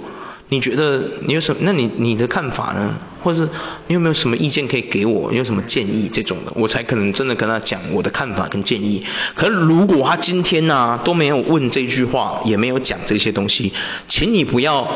[0.50, 1.62] 你觉得你有什么？
[1.62, 2.98] 那你你的看法呢？
[3.22, 3.48] 或是
[3.86, 5.32] 你有没有什么意见可以给我？
[5.32, 9.06] 有什么建议这种的，我才可能真的跟他讲我的看法跟建议。
[9.34, 13.72] 可是如果他今天呢、啊、都没有问这句话，也没有讲这些东西，
[14.08, 14.86] 请你不要，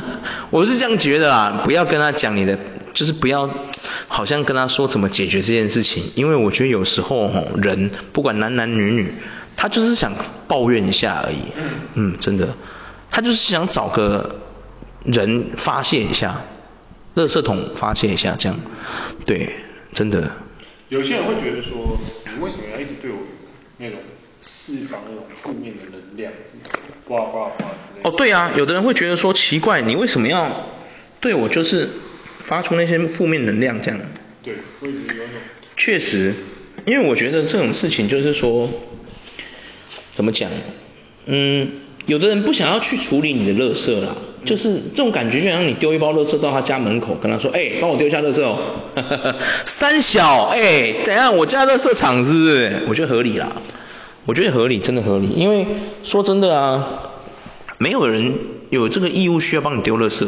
[0.48, 2.58] 我是这样觉得啊，不要跟他讲你的。
[2.94, 3.50] 就是不要，
[4.06, 9.12] 好像跟他说怎么解决这件事情，因为我觉得有时候吼人不管男男女女，
[9.56, 10.14] 他就是想
[10.46, 11.38] 抱怨一下而已，
[11.94, 12.56] 嗯，真的，
[13.10, 14.40] 他就是想找个
[15.04, 16.42] 人发泄一下，
[17.16, 18.56] 垃圾桶发泄一下这样，
[19.26, 19.50] 对，
[19.92, 20.30] 真的。
[20.88, 21.98] 有些人会觉得说，
[22.32, 23.18] 你为什么要一直对我
[23.78, 23.98] 那种
[24.40, 26.32] 释放那种负面的能量，
[27.04, 28.08] 呱呱呱之类的。
[28.08, 30.68] 哦，对啊，有的人会觉得说奇怪，你为什么要
[31.20, 31.90] 对我就是。
[32.44, 33.98] 发出那些负面能量，这样。
[34.42, 35.16] 对，会有种。
[35.76, 36.34] 确实，
[36.84, 38.68] 因为我觉得这种事情就是说，
[40.14, 40.50] 怎么讲？
[41.24, 41.68] 嗯，
[42.06, 48.58] 有的人不想要去处理你的垃圾啦，嗯、就是这种感觉，就像你丢一包垃圾到他家门口，跟他说，哎、欸，帮我丢一下垃圾哦。
[49.64, 51.36] 三小，哎、欸，怎样？
[51.38, 52.82] 我家垃圾场是不是？
[52.86, 53.56] 我觉得合理啦。
[54.26, 55.66] 我觉得合理，真的合理，因为
[56.02, 57.10] 说真的啊，
[57.78, 58.38] 没有人
[58.70, 60.26] 有这个义务需要帮你丢垃圾，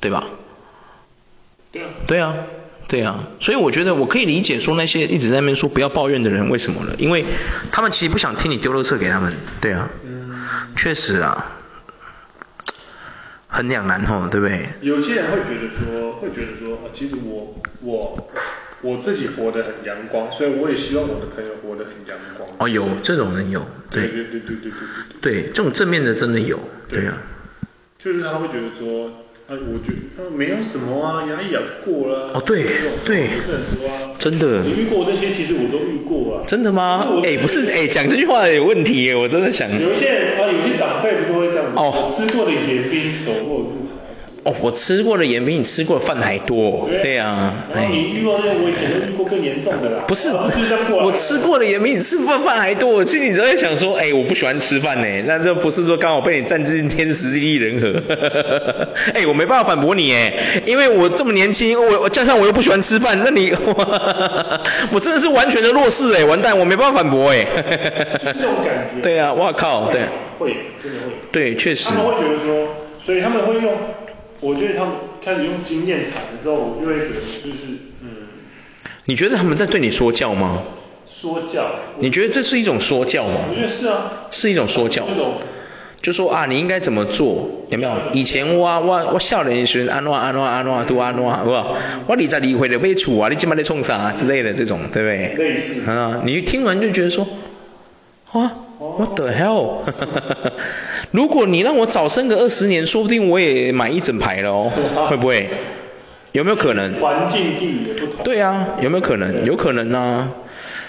[0.00, 0.26] 对吧？
[1.72, 1.88] 对啊。
[2.06, 2.34] 对啊，
[2.88, 7.24] 对啊，所以我觉得我可以理解说那些一直在那边说不要抱怨的人为什么了，因为
[7.70, 9.90] 他们其实不想听你丢垃圾给他们，对啊。
[10.04, 10.30] 嗯。
[10.76, 11.56] 确实啊。
[13.52, 14.68] 很两难吼，对不对？
[14.80, 18.30] 有些人会觉得说，会觉得说，啊，其实我我
[18.80, 22.48] 我自己活得很阳光，所以我也希望我的朋友活得很阳光。
[22.58, 24.70] 哦，有这种人有，对对对对对对
[25.20, 25.42] 对。
[25.42, 27.18] 对，这种正面的真的有，对啊。
[27.98, 29.12] 就是他会觉得说。
[29.50, 32.30] 啊，我觉得他没有什么啊，牙一咬就过了。
[32.34, 32.62] 哦，对
[33.04, 34.14] 对，不是很多啊。
[34.16, 34.62] 真的。
[34.62, 36.44] 你遇过那些，其实我都遇过啊。
[36.46, 37.04] 真的吗？
[37.24, 39.68] 哎，不是，哎，讲这句话有问题耶，我真的想。
[39.82, 41.76] 有一些人啊，有些长辈不都会这样子。
[41.76, 42.06] 哦。
[42.08, 43.79] 吃过的盐比你走过的路还
[44.50, 46.88] 哦，我吃过的盐比你吃过的饭还多。
[47.02, 47.54] 对啊。
[47.74, 47.88] 哎。
[47.90, 50.04] 你遇到那我以前都遇过更严重的啦。
[50.06, 50.30] 不是，
[51.02, 52.90] 我吃过的盐比你吃饭饭还多。
[52.90, 58.02] 我心里都在想说，哎，我不喜欢吃饭呢，那这不是说刚好被你占尽天时地利人和。
[59.14, 60.32] 哎，我没办法反驳你哎，
[60.66, 64.20] 因为我这么年轻，我我加上我又不喜欢吃饭，那你我，
[64.92, 67.46] 我真的是完全的弱势哎，完蛋，我没办法反驳哎。
[68.24, 69.00] 这种感觉。
[69.02, 70.02] 对啊，哇靠，对。
[70.38, 71.12] 会，真的会。
[71.30, 71.88] 对，确实。
[71.90, 73.72] 他们会觉得说，所以他们会用。
[74.40, 77.58] 我觉得他们开始用经验谈的时候，我就会觉得就是
[78.02, 78.08] 嗯。
[79.04, 80.62] 你觉得他们在对你说教吗？
[81.06, 81.66] 说教。
[81.98, 83.40] 你觉得这是一种说教吗？
[83.50, 84.28] 我觉得是啊。
[84.30, 85.06] 是一种说教。
[86.02, 87.66] 就说啊，你应该怎么做？
[87.70, 87.92] 有没有？
[88.14, 91.76] 以前我我我少年时安怎安怎安怎都安怎，好不好？
[92.06, 95.50] 我二十二岁就买厝啊，你今晚在冲啥之类的这种，对不对？
[95.50, 95.90] 类似。
[95.90, 97.28] 啊，你听完就觉得说，
[98.32, 99.82] 啊，What the hell？
[101.12, 104.72] 如果你让我早生个二十年，说不定我也买一整排了哦，
[105.10, 105.50] 会不会？
[106.32, 107.00] 有没有可能？
[107.00, 108.24] 环境地理也不同。
[108.24, 109.44] 对啊，有没有可能？
[109.44, 110.32] 有可能啊。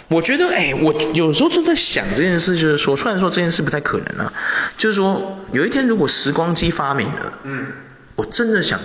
[0.08, 4.34] 我觉得，哎，我有时候就在想这件事，就是说，虽然说这件事不太可能啊，
[4.77, 7.67] 就是说，有一天如果时光机发明了，嗯，
[8.15, 8.80] 我真的想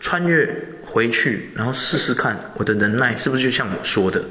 [0.00, 4.22] 穿越回去，然后试试看我的能耐是不是就像我说的，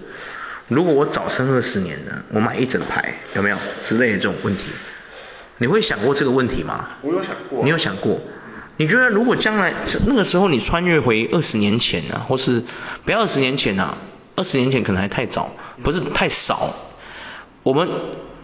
[0.70, 4.66] 如果我早生二十年呢，我买一整排，有没有之类的这种问题？
[5.58, 6.90] 你会想过这个问题吗？
[7.02, 7.64] 我有想过。
[7.64, 8.22] 你有想过？
[8.78, 9.74] 你觉得如果将来
[10.06, 12.64] 那个时候你穿越回二十年前呢、啊，或是
[13.04, 13.98] 不要二十年前啊，
[14.36, 15.54] 二十年前可能还太早，
[15.84, 16.74] 不是太少。
[17.64, 17.90] 我们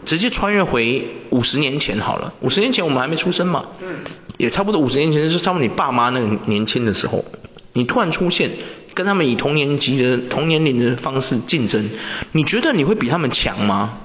[0.03, 3.99] 直接穿越回五十年前好了，五十年前我们还没出生嘛，嗯，
[4.38, 7.23] 也差不多五十年前是差不多你爸妈那个年轻的时候，
[7.71, 8.49] 你突然出现，
[8.95, 11.89] 跟他们以同年级的同年龄的方式竞争，
[12.31, 13.99] 你觉得你会比他们强吗？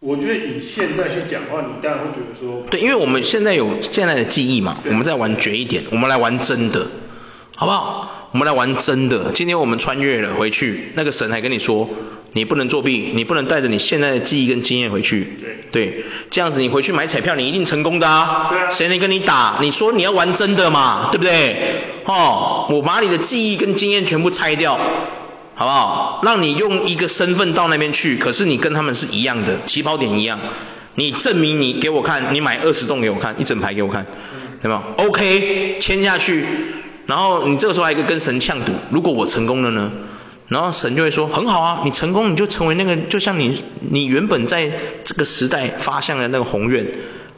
[0.00, 6.86] 我觉得以现在去讲话，你当然会觉得说，对，因为我们现在有现在的记忆嘛，我们再玩绝一点，我们来玩真的，
[7.56, 8.15] 好不好？
[8.36, 9.32] 我们来玩真的。
[9.32, 11.88] 今天我们穿越了回去，那个神还跟你说，
[12.34, 15.26] 你不能作弊，你不能带着你现在的记忆跟经验回去。
[15.72, 16.04] 对。
[16.30, 18.48] 这样子你回去买彩票，你一定成功的啊。
[18.50, 18.70] 对啊。
[18.70, 19.56] 谁能跟你打？
[19.62, 21.56] 你说你要玩真的嘛，对不对？
[22.04, 24.78] 哦，我把你的记忆跟经验全部拆掉。
[25.54, 26.20] 好不好？
[26.22, 30.38] 让你用一个身份到那边去，可是你跟他们是一样的，起跑点一样。
[30.94, 34.04] 你证明你给我看，你买二十栋给我看，一整排给我看，
[34.60, 36.44] 对吗？OK，签下去。
[37.06, 39.92] 然后你这个时候还可以跟神呛赌，如果我成功了呢？
[40.48, 44.70] 然后神就会说，很好啊，你成功你就成为那个，就像你你原本在
[45.04, 46.86] 这个时代发向的那个宏愿，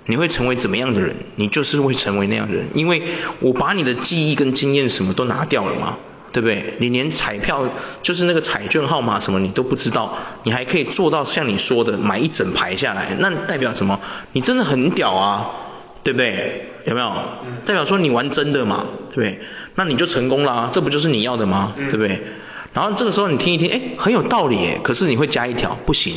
[0.07, 1.17] 你会成为怎么样的人？
[1.37, 3.03] 你就是会成为那样的人，因为
[3.41, 5.97] 我把你的记忆跟经验什么都拿掉了嘛。
[6.31, 6.75] 对不对？
[6.79, 7.67] 你连彩票
[8.03, 13.99] 就是那个彩券号码什么你都不知道，你还可以做到像你说的买一整排下来，那代表什么？
[14.33, 15.51] 你真的很屌啊，
[16.09, 16.71] 对不对？
[16.87, 17.13] 有没有？
[17.67, 19.41] 代表说你玩真的嘛，对不对？
[19.75, 21.75] 那你就成功了啊，这不就是你要的吗？
[21.77, 22.23] 对不对？
[22.73, 26.15] 然后这个时候你听一听，哎，很有道理耶，可是你会加一条，不行，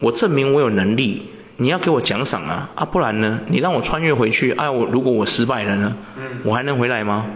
[0.00, 1.22] 我证明我有能力，
[1.58, 3.38] 你要给我奖赏啊，啊不然呢？
[3.46, 5.96] 你让我穿越回去，哎我如果我失败了呢？
[6.42, 7.26] 我还能回来吗？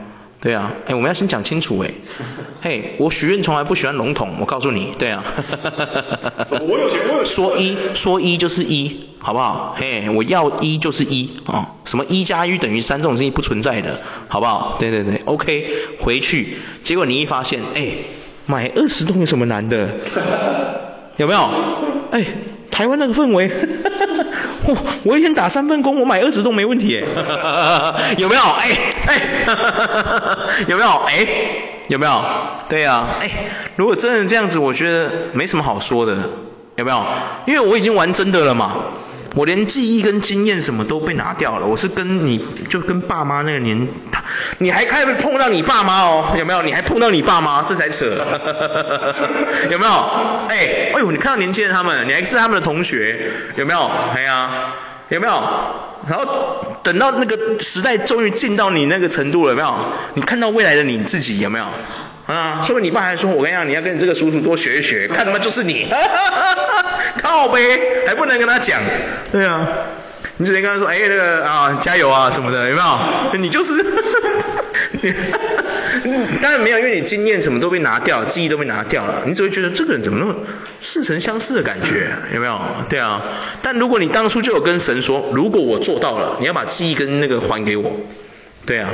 [0.40, 1.90] 对啊，哎，我们要先讲清楚哎，
[2.60, 5.22] 嘿，我许愿从来不喜欢笼统，我告诉你，对啊，
[6.50, 9.74] 我有钱，我有钱，说一说一就是一，好不好？
[9.78, 14.76] 嘿，我要一就是一啊，什么一加一等于三这种事情不存在的，好不好？
[14.78, 17.86] 对对对，OK，回去，结果你一发现，哎，
[18.44, 19.88] 买二十栋有什么难的？
[21.16, 21.50] 有没有？
[22.10, 22.26] 哎。
[22.70, 23.48] 台湾那个氛围，
[24.66, 27.04] 我我一天打三份工，我买二十栋没问题耶，
[28.18, 28.42] 有没有？
[28.42, 29.20] 哎哎，
[30.66, 30.90] 有没有？
[31.06, 31.26] 哎，
[31.86, 32.24] 有没有？
[32.68, 33.30] 对呀、啊，哎，
[33.76, 36.16] 如果真的这样子，我觉得没什么好说的，
[36.74, 37.06] 有没有？
[37.46, 38.74] 因为我已经玩真的了嘛，
[39.34, 43.88] 我连记忆跟经验什么都被拿掉了，我是跟你就跟爸妈那个年，
[44.58, 46.62] 你还开会碰到你爸妈哦，有没有？
[46.62, 48.06] 你还碰到你爸妈，这才扯，
[49.70, 49.92] 有没有？
[50.48, 53.90] 哎，哎呦，你看到年轻人他们，你还是他们的同学，有没有？
[54.14, 54.72] 哎呀，
[55.08, 55.32] 有没有？
[56.08, 59.74] 然后等到那个时代终于进到你那个程度了，有没有？
[60.14, 61.66] 你看到未来的你自己，有没有？
[62.26, 67.60] 啊，说不定你爸还说，我跟你讲，你要跟你这个叔叔多学一学， 看他妈就是你，哈哈哈哈靠呗，
[68.06, 68.80] 还不能跟他讲，
[69.30, 69.68] 对啊，
[70.38, 73.38] 你只能跟他说，哎，那个啊，加油啊什么的，有没有？
[73.38, 74.20] 你就是，哈哈
[74.52, 74.64] 哈
[76.40, 80.36] 当然没有，因为你经验什么都被拿掉，记忆都被拿掉了，你只会觉得这个人怎么那么
[80.80, 82.58] 似曾相识的感觉，有没有？
[82.88, 83.22] 对啊，
[83.60, 88.00] 但如果你当初就有跟神说，如果我做到了，你要把记忆跟那个还给我，
[88.64, 88.88] 对啊。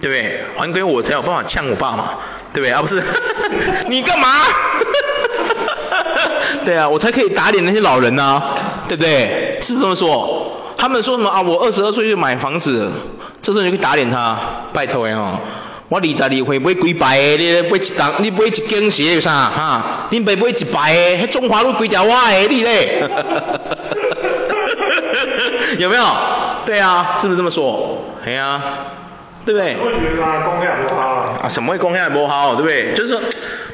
[0.00, 0.44] 对不对？
[0.56, 2.10] 还给我才有办法呛我爸嘛，
[2.52, 2.70] 对不对？
[2.72, 3.02] 啊不是，
[3.88, 4.28] 你干嘛？
[6.64, 9.58] 对啊，我才可以打脸那些老人呐、啊，对不对？
[9.60, 10.50] 是不是这么说？
[10.76, 11.40] 他们说什么啊？
[11.42, 12.90] 我二十二岁就买房子，
[13.42, 14.36] 这时候你就可以打脸他，
[14.72, 15.38] 拜托哎吼，
[15.88, 20.06] 我二十二岁买几排的，你买一栋，你买一间是有啥哈？
[20.10, 23.08] 你买买一排的，迄中华路几条我的你咧？
[25.78, 26.04] 有没有？
[26.66, 28.04] 对啊，是不是这么说？
[28.24, 28.62] 哎呀、啊。
[29.44, 29.74] 对不对？
[31.42, 32.54] 啊，什么会公开不好？
[32.54, 32.94] 对不对？
[32.94, 33.20] 就是说，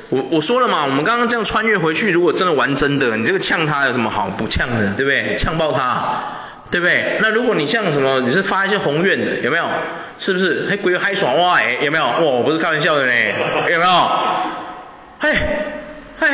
[0.08, 4.94] 我我说了嘛，我们刚刚这样穿越回去，如果真的玩真的，你这个呛他有什么好不呛的？
[4.94, 5.36] 对不对？
[5.36, 6.16] 呛爆他，
[6.70, 7.18] 对不对？
[7.20, 9.64] 那如果你像什么，你是发一些宏愿的，有没有？
[10.18, 10.66] 是不是？
[10.68, 12.04] 还鬼嗨爽哇哎，有没有？
[12.04, 13.12] 哇，我不是开玩笑的呢，
[13.70, 14.10] 有没有？
[15.20, 15.34] 嘿。
[16.20, 16.26] 嘿，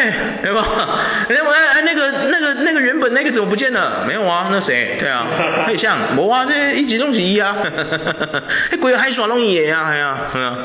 [0.45, 0.65] 有没有？
[1.29, 4.05] 人家问哎哎那个那个那个原本那个怎么不见了？
[4.07, 4.97] 没有啊，那谁？
[4.99, 5.27] 对啊，
[5.67, 7.57] 很像，我啊，这一起弄起一啊，
[8.73, 10.57] 那 鬼还耍弄野啊，系啊，嗯啊，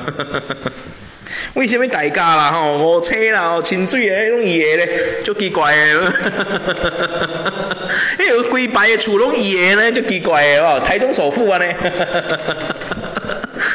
[1.53, 2.51] 为什么大家啦？
[2.51, 4.89] 吼，无车啦，清水的弄野咧，
[5.23, 7.87] 就奇怪的，哈哈哈哈哈。
[8.17, 13.20] 迄个规排的厝拢野呢，就奇怪的哦，台东首富啊呢，哈哈哈哈哈。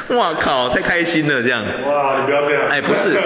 [0.15, 1.65] 哇靠，太开心了这样。
[1.87, 2.69] 哇，你不要这样。
[2.69, 3.17] 哎，不是，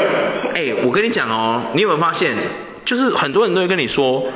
[0.54, 2.36] 哎，我跟你讲哦，你有没有发现，
[2.84, 4.26] 就是很多人都会跟你说，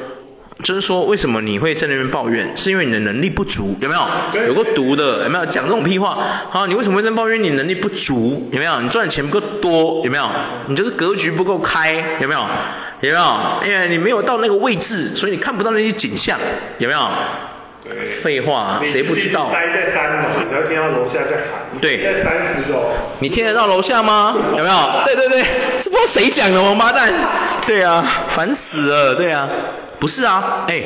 [0.63, 4.47] 就是说为什么你会在那边抱怨，是因为你的能力不足，有没有？
[4.47, 5.47] 有个毒的，有没有？
[5.47, 6.19] 讲这种屁话，
[6.51, 8.49] 好，你为什么会在抱怨你能力不足？
[8.53, 8.81] 有没有？
[8.83, 10.29] 你赚的钱不够多，有没有？
[10.69, 12.41] 你就是格局不够开，有没有？
[13.01, 13.37] 有没有？
[13.67, 16.39] 因为你没有到那个位置，所以你看不到那些景象，
[16.79, 17.01] 有没有？
[18.23, 19.51] 废话，谁不知道？
[19.53, 21.81] 待在三楼，只要听到楼下在喊。
[21.81, 22.03] 对。
[22.03, 22.93] 在三十楼。
[23.21, 24.35] 你听得到楼下吗？
[24.57, 25.05] 有没有？
[25.05, 25.45] 对对对，
[25.83, 27.13] 这不知道谁讲的，王八蛋。
[27.67, 29.51] 对啊，烦死了，对啊。
[30.01, 30.83] 不是啊，哎，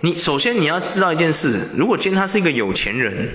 [0.00, 3.34] 你首先你要知道一件事，如果今天他是一个有钱人，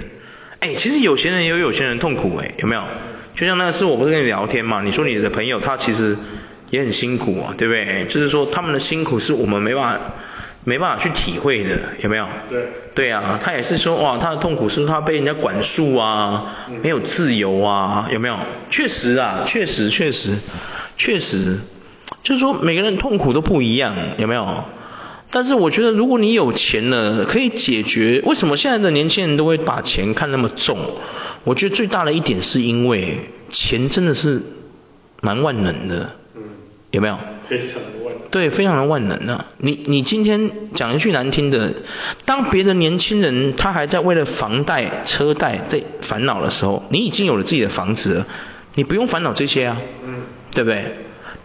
[0.60, 2.84] 哎，其实有钱人也有有钱人痛苦，哎，有没有？
[3.36, 6.18] 就像那个是我不是跟你聊天嘛，你说你的朋友他其实
[6.70, 8.06] 也很辛苦啊，对不对？
[8.06, 10.00] 就是说他们的辛苦是我们没办法。
[10.66, 12.28] 没办法去体会的，有没有？
[12.50, 12.68] 对。
[12.96, 18.38] 对啊，他也是说，哇，他的痛苦是他被人家管束啊，嗯、没有自由啊，有没有？
[18.70, 20.38] 确实啊，确实，确实，
[20.96, 21.58] 确实，
[22.22, 24.66] 就是说每个人痛苦都不一样，有没有？
[25.32, 28.22] 但是我觉得，如果你有钱了，可以解决。
[28.24, 30.78] 为什么现在的年轻人都会把钱看那么重？
[31.44, 34.44] 我觉得最大的一点是因为钱真的是
[35.22, 36.44] 蛮万能的，嗯，
[36.92, 37.18] 有没有？
[37.48, 38.14] 非常的万。
[38.32, 39.46] 对，非常的万能啊！
[39.58, 41.74] 你你今天讲一句难听的，
[42.26, 48.28] 当别的年轻人他还在为了房贷、车贷在烦恼的时候，你已经有了自己的房子了，
[48.76, 50.84] 你不用烦恼这些啊，嗯，对不对？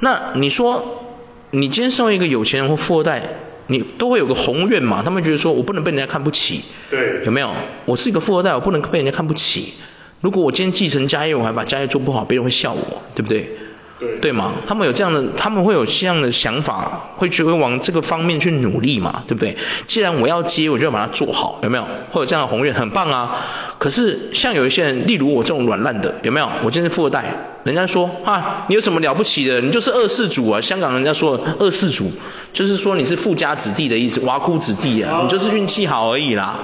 [0.00, 1.04] 那你说，
[1.50, 3.22] 你今天身为一个有钱人或富二代，
[3.66, 5.02] 你都会有个宏愿嘛？
[5.04, 7.52] 他们觉得说我不能被人家看不起，对，有没有？
[7.84, 9.74] 我是一个富二代，我不能被人家看不起。
[10.20, 13.50] 如果我今天继承家业，我还把家业做不好，别人会笑我，对不对？
[13.98, 14.52] 对，对嘛？
[14.66, 19.56] 他们有这样的，他们会有这样的想法，会去会往这个方面去努力嘛，对不对？
[19.86, 21.84] 既然我要接，我就要把它做好，有没有？
[22.10, 23.36] 会有这样的宏愿，很棒啊。
[23.78, 26.48] 可是像有一些人，例如我这种软烂的，有没有？
[26.62, 27.24] 我今天是富二代，
[27.64, 29.60] 人家说啊，你有什么了不起的？
[29.60, 30.60] 你就是二世祖啊！
[30.60, 32.10] 香港人家说二世祖，
[32.52, 36.60] 就是说你是富家子弟的意思，纨绔子弟啊，你就是运气好而已啦。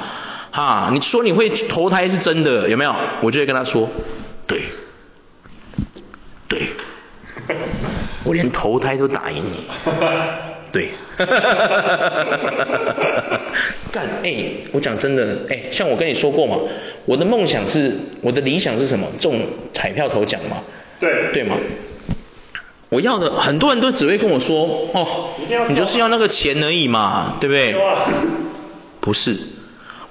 [0.53, 2.95] 哈，你说你会投胎是真的，有没有？
[3.23, 3.89] 我就会跟他说，
[4.47, 4.63] 对，
[6.47, 6.69] 对。
[8.25, 9.65] 我连投胎都打赢你，
[10.73, 10.91] 对，
[13.93, 16.57] 干，哎、欸，我讲真的，哎、欸，像我跟你说过嘛，
[17.05, 19.09] 我的梦想是，我的理想是什么？
[19.21, 20.63] 中彩票头奖嘛，
[20.99, 21.57] 对，对吗？
[22.89, 25.29] 我要的，很多人都只会跟我说，哦，
[25.69, 27.77] 你就是要那个钱而已嘛，对不对？
[29.01, 29.37] 不是，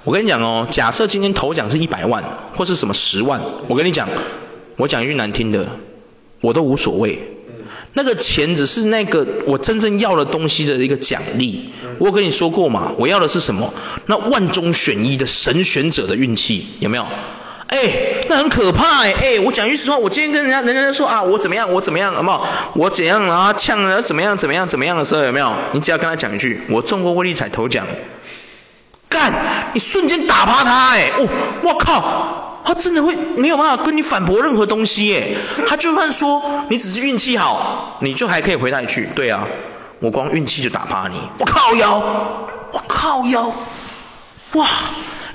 [0.04, 2.22] 我跟你讲哦，假设今天头奖是一百万，
[2.56, 4.08] 或是什么十万，我跟你讲，
[4.76, 5.66] 我讲一句难听的。
[6.40, 7.33] 我都无所谓，
[7.94, 11.72] 那个钱只是那个我真正要的东西的一个奖励。
[11.98, 13.72] 我有跟你说过嘛，我要的是什么？
[14.06, 17.06] 那万中选一的神选者的运气，有没有？
[17.66, 19.12] 哎，那很可怕哎！
[19.12, 22.46] 哎，我讲句实话，我今天跟人家人家说啊，我怎么样，我怎么样，有没有？
[22.74, 23.52] 我怎样啊？
[23.52, 24.36] 呛了怎么样？
[24.36, 24.68] 怎么样？
[24.68, 25.52] 怎么样的时候有没有？
[25.72, 27.86] 你只要跟他讲一句，我中过威力彩头奖，
[29.08, 29.32] 干，
[29.72, 31.10] 你瞬间打趴他哎！
[31.16, 31.28] 哦，
[31.62, 35.36] 我靠，他真的会没有办法跟你反驳任何东西耶！
[35.68, 39.46] 他就算说你只是运气好，你就还可以回他一句，对啊，
[40.00, 41.98] 我光运气就打趴你，我靠腰，
[42.72, 43.52] 我靠腰，
[44.54, 44.66] 哇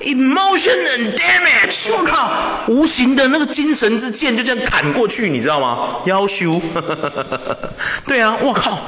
[0.00, 6.00] ！Emotion and damage，我靠，无形的那个精神之剑就这样砍过去，你知道吗？
[6.06, 6.60] 腰修，
[8.08, 8.80] 对啊，我靠，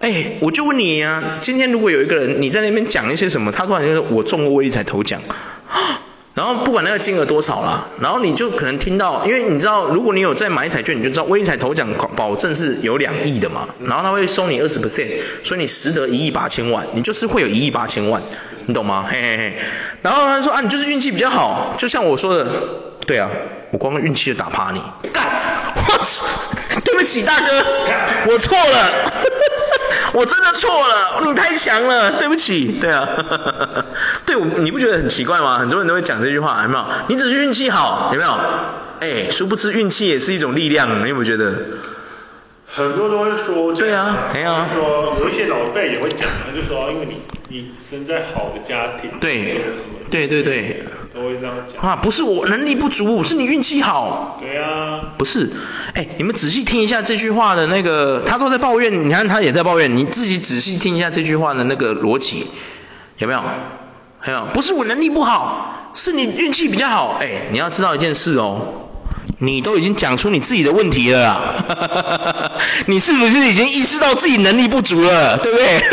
[0.00, 5.20] 哎，我就问你啊，今天如果有一个人你在那边讲一些什么，他突然就说我中过威力才头奖，
[6.36, 18.22] 然后不管那个金额多少啦，然后你就可能听到，因为你知道，如果你有在买彩券，你就知道威力彩头奖保证是有两亿的嘛，然后他会收你二十 percent，所以你实得一亿八千万，你就是会有一亿八千万。
[18.66, 19.06] 你懂吗？
[19.08, 19.56] 嘿嘿嘿，
[20.02, 22.46] 然后他说啊，你就是运气比较好，就像我说的，
[23.06, 23.30] 对啊，
[23.70, 24.82] 我光运气就打趴你，
[25.12, 25.24] 干，
[25.74, 26.26] 我操，
[26.84, 27.64] 对不起大哥，
[28.28, 29.10] 我错了，
[30.16, 33.06] 我真的错了，你太强了，对不起，对啊，
[34.24, 35.58] 对，你不觉得很奇怪吗？
[35.58, 36.84] 很多人都会讲这句话，有没有？
[37.08, 38.32] 你只是运气好，有没有？
[39.00, 41.52] 哎，殊不知运气也是一种力量，你有没有觉得？
[42.66, 49.60] 很多都会说，对啊，没有啊，说有一些老辈也会讲，他就说，因为你你生在好的家庭，对，
[50.10, 50.82] 对对对，
[51.18, 51.82] 都会这样讲。
[51.82, 54.38] 啊，不是我能力不足，是你运气好。
[54.40, 55.14] 对啊。
[55.16, 55.50] 不是，
[55.94, 62.46] 哎，你们仔细听一下这句话的那个，他都在抱怨，你看他也在抱怨，你自己仔细听一下这句话的那个逻辑，
[63.18, 63.42] 有没有？
[64.26, 67.16] 没有，不是我能力不好，是你运气比较好。
[67.20, 68.82] 哎，你要知道一件事哦。
[69.38, 72.52] 你都已经讲出你自己的问题了啦，
[72.86, 75.82] 你是不是已经意识到自己能力不足了，对不对？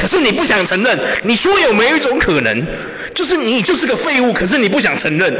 [0.00, 2.66] 可是你不想承认，你说有没有一种可能，
[3.14, 5.32] 就是你就是个废物，可是你不想承认，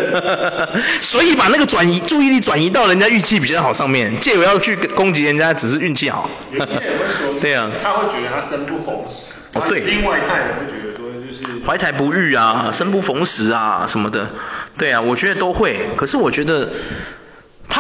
[1.01, 6.29] 所以把那个转移注意力转移到人家运气比较好上面，借由要去攻击人家只是运气好。
[7.41, 9.33] 对啊，他会觉得他生不逢时。
[9.55, 9.81] 哦，对。
[9.81, 14.31] 另外一派人会觉得说，就是怀才不遇啊，生不逢时啊什么的。
[14.79, 15.77] 对啊，我觉得都会。
[15.97, 16.71] 可是我觉得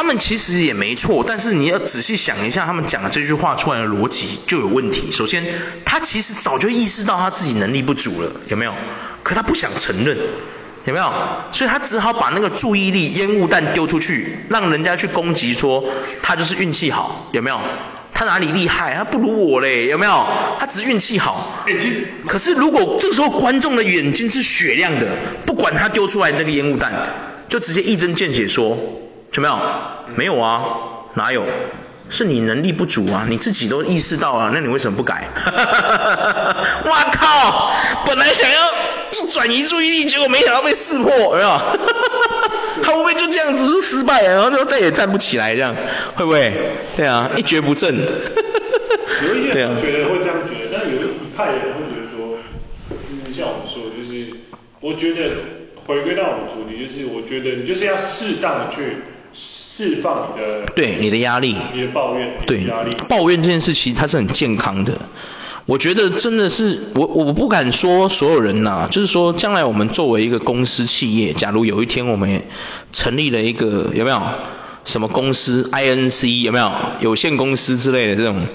[0.02, 5.12] 他们其实也没错，但是你要仔细想一下，他们讲的这句话出来的逻辑就有问题。
[5.12, 5.44] 首先，
[5.84, 8.74] 他其实早就意识到他自己能力不足了，有没有？
[9.22, 10.18] 可他不想承认，
[10.86, 11.12] 有没有？
[11.52, 15.84] 所以他只好把那个注意力烟雾弹丢出去，让人家去攻击说
[16.20, 17.60] 他就是运气好，有没有？
[18.12, 18.96] 他哪里厉害？
[18.96, 20.26] 他不如我嘞，有没有？
[20.58, 21.62] 他只是运气好。
[21.66, 25.06] 欸，其实，可是如果这时候观众的眼睛是雪亮的，
[25.46, 26.92] 不管他丢出来那个烟雾弹，
[27.48, 28.76] 就直接一针见血说，
[29.34, 29.58] 有没有？
[30.16, 30.64] 没有啊，
[31.14, 31.44] 哪有？
[32.10, 35.28] 是你能力不足啊，你自己都意识到啊，那你为什么不改？
[36.84, 37.72] 哇靠！
[38.04, 38.70] 本来想要
[39.30, 41.48] 转移注意力，结果没想到被识破，有没有？
[42.84, 45.74] 他会不会就这样子就失败了，然后就再也站不起来这样？
[46.16, 46.52] 会不会？
[46.96, 47.96] 对啊，一蹶不振。
[47.96, 52.36] 有一些人觉得会这样觉得，但有一派人会觉得说，
[52.90, 54.36] 就是像我们说的，就是
[54.80, 55.30] 我觉得
[55.86, 58.96] 回归到我们主题，就是我觉得你就是要适当的去。
[59.74, 64.92] 释放你的对你的压力，你的抱怨，对压力，抱怨这件事其实它是很健康的。
[65.64, 72.42] 我觉得真的是我我不敢说所有人呐、啊，就是说将来我们作为一个公司企业，假如有一天我们
[72.92, 74.20] 成立了一个有没有？
[74.84, 76.70] 什么公司？INC 有没有？
[77.00, 78.46] 有限公司之类的这种，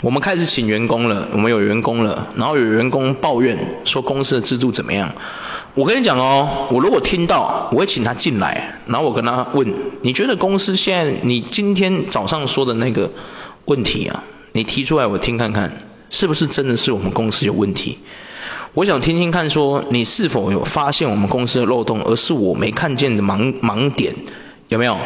[0.00, 5.14] 我们开始请员工了，我们有员工了，然后有员工抱怨说公司的制度怎么样。
[5.76, 13.10] 我跟你讲哦，我如果听到，我会请他进来，然后我跟他问，你觉得公司现在你今天早上说的那个
[13.66, 15.76] 问题啊，你提出来我听看看，
[16.08, 17.98] 是不是真的是我们公司有问题？
[18.72, 24.14] 我想听听看，说你是否有发现我们公司的漏洞，而是我没看见的盲盲点，
[24.68, 24.96] 有没有？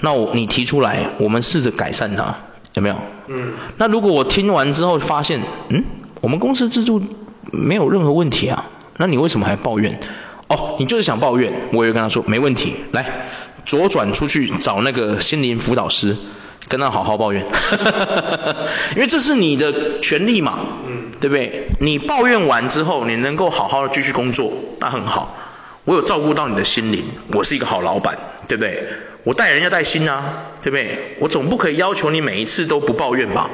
[0.00, 2.34] 那我你提出来，我们试着改善它，
[2.72, 2.96] 有没有？
[3.26, 3.52] 嗯。
[3.76, 5.84] 那如果我听完之后发现，嗯，
[6.22, 7.02] 我们公司制度
[7.52, 8.70] 没有任何问题啊。
[8.96, 9.98] 那你为什么还抱怨？
[10.48, 11.52] 哦，你就是想抱怨。
[11.72, 13.26] 我也跟他说没问题，来
[13.66, 16.16] 左转出去找那个心灵辅导师，
[16.68, 17.46] 跟他好好抱怨。
[18.94, 21.68] 因为这是你的权利嘛，嗯，对不对？
[21.80, 25.36] 你抱怨完之后，你能够好好的继续工作，那很好。
[25.84, 28.16] 我有照顾到你的心灵，我是一个好老板，
[28.46, 28.86] 对不对？
[29.24, 31.16] 我带人要带心啊，对不对？
[31.20, 33.50] 我总不可以要求你每一次都不抱怨吧？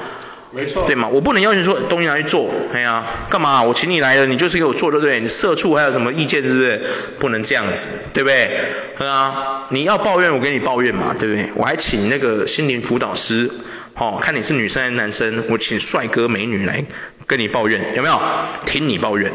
[0.52, 1.08] 没错，对吗？
[1.08, 3.62] 我不能要求说东西拿去做，哎呀，干嘛？
[3.62, 5.20] 我请你来了，你就是给我做，对不对？
[5.20, 6.82] 你社畜还有什么意见，是不是？
[7.20, 9.06] 不能这样子，对不对？
[9.06, 11.50] 啊，你要抱怨，我给你抱怨嘛，对不对？
[11.54, 13.48] 我还请那个心灵辅导师
[13.94, 16.84] 哦，看你是女生还是男生，我请帅哥美女来
[17.26, 18.20] 跟你抱怨，有没有？
[18.66, 19.32] 听你抱怨。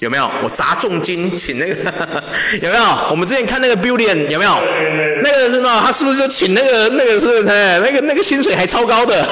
[0.00, 0.30] 有没有？
[0.42, 1.74] 我砸重金请那个，
[2.60, 2.82] 有没有？
[3.10, 4.58] 我们之前看那个 Billion 有没有？
[5.22, 5.82] 那个是吗？
[5.84, 7.46] 他是不是就请那个那个是？
[7.46, 9.22] 哎，那个那个薪水还超高的。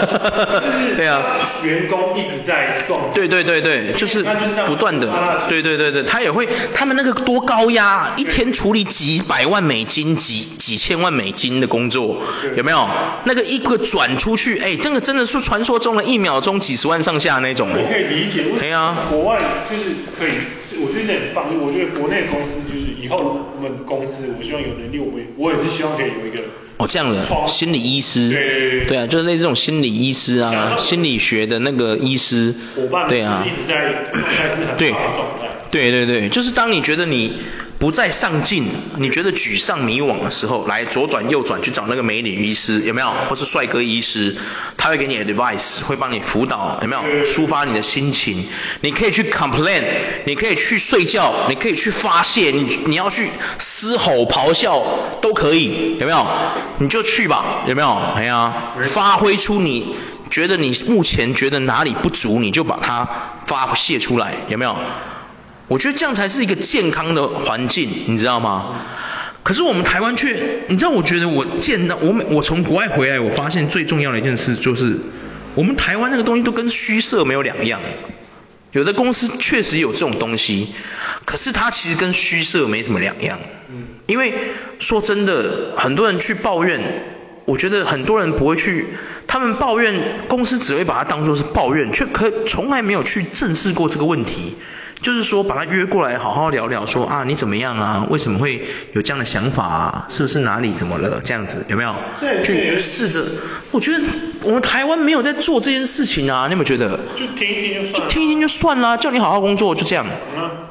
[0.96, 1.22] 对啊。
[1.64, 3.10] 员工一直在撞。
[3.14, 4.24] 对对对对，就是
[4.66, 5.08] 不断的。
[5.48, 12.22] 对对对对，他也会，他们那个多高压，一天处理几百万美金、几几千万美金的工作，
[12.56, 12.88] 有没有？
[13.24, 17.70] 那个一个转出去，哎，这个真的是传说中的一秒钟几十万上下那种。
[17.72, 18.44] 我可以理解。
[18.58, 19.06] 对啊。
[19.10, 19.38] 国外
[19.68, 19.84] 就是
[20.18, 20.32] 可以。
[20.80, 23.16] 我觉得很棒，我觉得国内公司就是以后
[23.56, 26.44] 我们公司，我希望有能力，我也我也是希望可以有一个
[26.76, 35.48] 哦这样的心理医师，对对对，对啊，就是类似这种心理医师啊，心理学的那个医师，伙伴对啊，一直在状态是很好的状态。
[35.70, 37.32] 对对对，就是当你觉得你
[37.78, 38.66] 不再上进，
[38.96, 43.12] 你觉得沮丧迷惘的时候，来左转右转去找那个美女医师，有没有？
[43.28, 44.36] 或是帅哥医师，
[44.76, 47.02] 他会给你 advice，会帮你辅导，有没有？
[47.24, 48.48] 抒发你的心情，
[48.80, 49.84] 你可以去 complain，
[50.26, 53.28] 你可以去睡觉，你可以去发泄，你你要去
[53.60, 54.82] 嘶吼咆哮
[55.20, 56.26] 都可以，有没有？
[56.78, 57.94] 你就去吧，有没有？
[58.16, 59.94] 哎呀，发挥出你
[60.30, 63.08] 觉得你目前觉得哪里不足，你就把它
[63.46, 64.76] 发泄出来，有没有？
[65.68, 68.82] 我觉得这样才是一个健康的环境，你知道吗？
[69.42, 74.98] 可是我们台湾却，你知道，我觉得我见到我每我从国外回来，我发现最重要的一件事就是，
[75.54, 77.80] 我们台湾那个东西都跟虚设没有两样。
[78.72, 80.74] 有的公司确实有这种东西，
[81.24, 83.38] 可是它其实跟虚设没什么两样。
[83.70, 83.86] 嗯。
[84.06, 84.34] 因为
[84.78, 87.04] 说真的，很多人去抱怨，
[87.46, 88.84] 我觉得很多人不会去，
[89.26, 94.56] 他们抱怨公司只会把它当作是抱怨，却可从来没有去正视过这个问题。
[95.00, 98.06] 就是说，把他约过来，好好聊聊，说啊，你怎么样啊？
[98.10, 100.06] 为什么会有这样的想法啊？
[100.08, 101.20] 是不是哪里怎么了？
[101.22, 101.94] 这样子有没有？
[102.42, 103.24] 去试着，
[103.70, 104.00] 我觉得
[104.42, 106.98] 我们台湾没有在做这件事情啊，你有没有觉得？
[107.16, 108.02] 就听一听就算。
[108.02, 110.06] 就听一听就算啦，叫你好好工作就这样。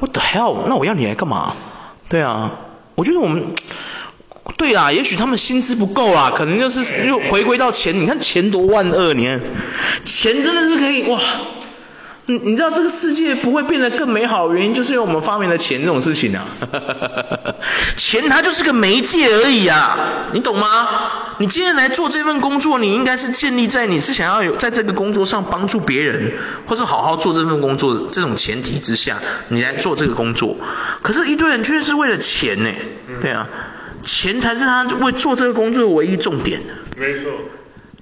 [0.00, 0.64] What the hell？
[0.68, 1.54] 那我要你来干嘛？
[2.08, 2.52] 对啊，
[2.94, 3.54] 我觉得我们，
[4.56, 7.98] 对啦，也许他们薪资不够啦，可能就是又回归到钱。
[7.98, 9.40] 你看钱多万恶，你看
[10.04, 11.18] 钱真的是可以哇。
[12.28, 16.44] 你你知道这个世界不会变得更美好的原因，就是因为我们发明了钱这种事情啊。
[17.96, 19.96] 钱它就是个媒介而已啊，
[20.32, 20.88] 你懂吗？
[21.38, 26.34] 你今天来做这份工作，你应该是建立在你是想要有在这个工作上帮助别人，
[26.66, 29.16] 或是好好做这份工作这种前提之下，
[29.48, 30.58] 你来做这个工作。
[31.00, 32.70] 可是，一堆人却是为了钱呢。
[33.22, 33.48] 对啊，
[34.02, 36.60] 钱才是他为做这个工作的唯一重点。
[36.94, 37.32] 没错。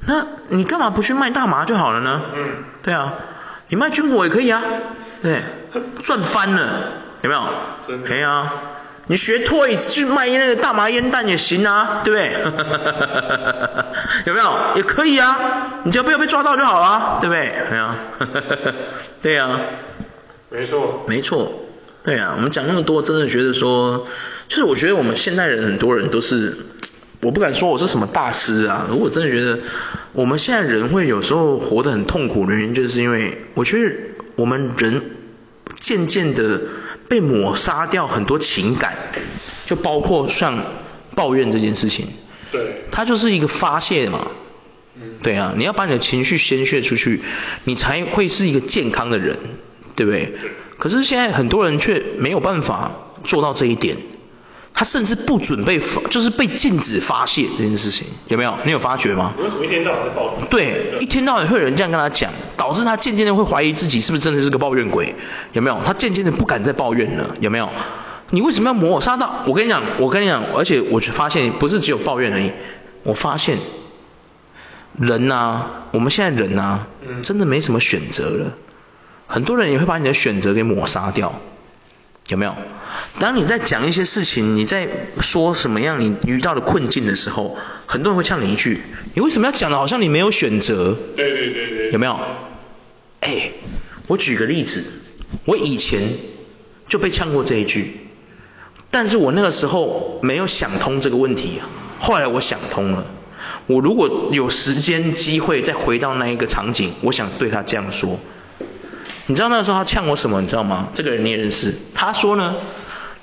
[0.08, 2.22] 那你干嘛不去卖大麻就好了呢？
[2.34, 2.48] 嗯。
[2.82, 3.14] 对啊。
[3.68, 4.62] 你卖军火也可以啊，
[5.20, 5.42] 对，
[6.04, 6.92] 赚翻了，
[7.22, 7.42] 有没有？
[8.04, 8.52] 可以啊，
[9.08, 12.32] 你学 Toys 去卖那个大麻烟弹也行啊，对不对？
[14.26, 14.58] 有没有？
[14.76, 17.54] 也可以啊，你只要不要被抓到就好了，对不对？
[17.68, 17.96] 对啊，
[19.22, 19.60] 对啊，
[20.50, 21.64] 没错，没错，
[22.04, 24.06] 对啊，我们讲那么多，真的觉得说，
[24.48, 26.56] 就是我觉得我们现代人很多人都是。
[27.26, 29.58] 我不敢说我是什么大师啊，如果真的觉得
[30.12, 33.92] 我们现在人会有时候活得很痛苦的原因，就是因为我觉得
[34.36, 35.02] 我们人
[35.74, 36.60] 渐渐的
[37.08, 38.96] 被抹杀掉很多情感，
[39.64, 40.62] 就包括像
[41.16, 42.06] 抱怨这件事情，
[42.52, 44.28] 对，它就是一个发泄嘛，
[45.24, 47.22] 对啊，你要把你的情绪宣泄出去，
[47.64, 49.36] 你才会是一个健康的人，
[49.96, 50.32] 对不对？
[50.78, 52.92] 可是现在很多人却没有办法
[53.24, 53.96] 做到这一点。
[54.78, 58.58] 他甚至不准备发，就是被禁止发泄这件事情，有没有？
[58.66, 59.32] 你有发觉吗？
[59.38, 60.46] 为什么一天到晚在抱怨？
[60.50, 65.14] 对，一天到晚会有人这样跟他讲，导致他渐渐的会怀疑自己是不是真的是个抱怨鬼，
[65.54, 65.80] 有没有？
[65.82, 67.70] 他渐渐的不敢再抱怨了，有没有？
[68.28, 69.44] 你为什么要抹杀到？
[69.46, 72.52] 我跟你讲，我跟你讲，而且我发现不是只有抱怨而已，
[73.02, 73.56] 我发现
[74.98, 76.88] 人呐、啊，我们现在人呐、啊，
[77.22, 78.52] 真的没什么选择了，
[79.26, 81.40] 很多人也会把你的选择给抹杀掉。
[82.28, 82.54] 有没有？
[83.20, 84.88] 当你在讲一些事情，你在
[85.20, 87.56] 说什么样你遇到的困境的时候，
[87.86, 88.80] 很多人会呛你一句
[89.14, 91.90] ：“你为什么要讲的好像你没有选择？”对对对对。
[91.92, 92.18] 有没有？
[93.20, 93.52] 哎，
[94.08, 94.84] 我举个例子，
[95.44, 96.02] 我以前
[96.88, 97.92] 就被呛过这一句，
[98.90, 101.68] 但是我那个时候没有想通这个问题啊。
[101.98, 103.06] 后来我想通了，
[103.66, 108.18] 我如果有时间机会再回到那一个场景，我想对他这样说。
[109.26, 110.40] 你知道那时候他呛我什么？
[110.40, 110.88] 你知道吗？
[110.94, 111.74] 这个人你也认识。
[111.94, 112.56] 他说呢，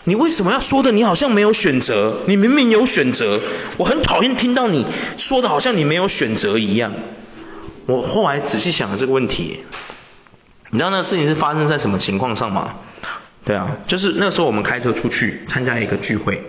[0.03, 2.19] 你为什么要说的你好像没有选择？
[2.27, 3.39] 你明明有选择。
[3.77, 4.85] 我很讨厌听到你
[5.17, 6.93] 说的好像你没有选择一样。
[7.85, 9.59] 我后来仔细想了这个问题，
[10.69, 12.75] 你知道那个事情是发生在什么情况上吗？
[13.45, 16.41] 对啊，就是那时候我们开车出去参加一个聚会，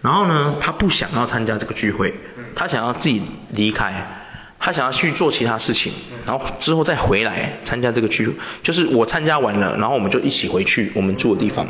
[0.00, 2.14] 然后呢，他不想要参加这个聚会，
[2.54, 4.19] 他想要自己离开。
[4.60, 5.92] 他想要去做其他事情，
[6.26, 11.66] 然后之后再回来参加这个聚会，就是我参加完了，然后我们就一起回去我们住的地方。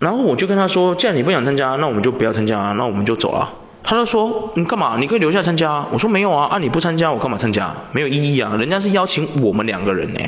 [0.00, 3.54] 然后我就跟他说，既然你不想参加，那我们就不要参加啊，那我们就走了。
[3.86, 4.96] 他就说，你干嘛？
[4.98, 5.86] 你可以留下参加。
[5.92, 7.74] 我说没有啊，啊你不参加，我干嘛参加？
[7.92, 10.20] 没有意义啊，人家是邀请我们两个人呢，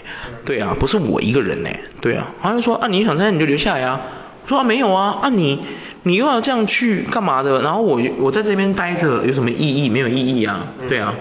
[0.44, 1.70] 对啊，不是我一个人呢，
[2.00, 2.28] 对啊。
[2.42, 4.00] 他就说，啊你想参加你就留下来啊。
[4.44, 5.58] 我说啊没有啊，啊你
[6.06, 7.62] 你又要这样去干嘛的？
[7.62, 9.88] 然后我我在这边待着有什么意义？
[9.88, 11.14] 没有意义啊，对啊，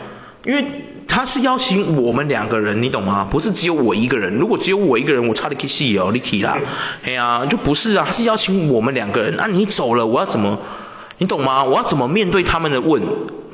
[0.44, 0.64] 因为
[1.08, 3.28] 他是邀请我们两个人，你懂吗？
[3.28, 4.36] 不是只有我一个人。
[4.36, 6.60] 如果只有我一个人，我差点去戏哦，你去啦，
[7.04, 9.40] 哎呀，就不是啊，他是邀请我们两个人。
[9.40, 10.60] 啊你走了，我要怎么？
[11.18, 11.64] 你懂吗？
[11.64, 13.02] 我要怎么面对他们的问？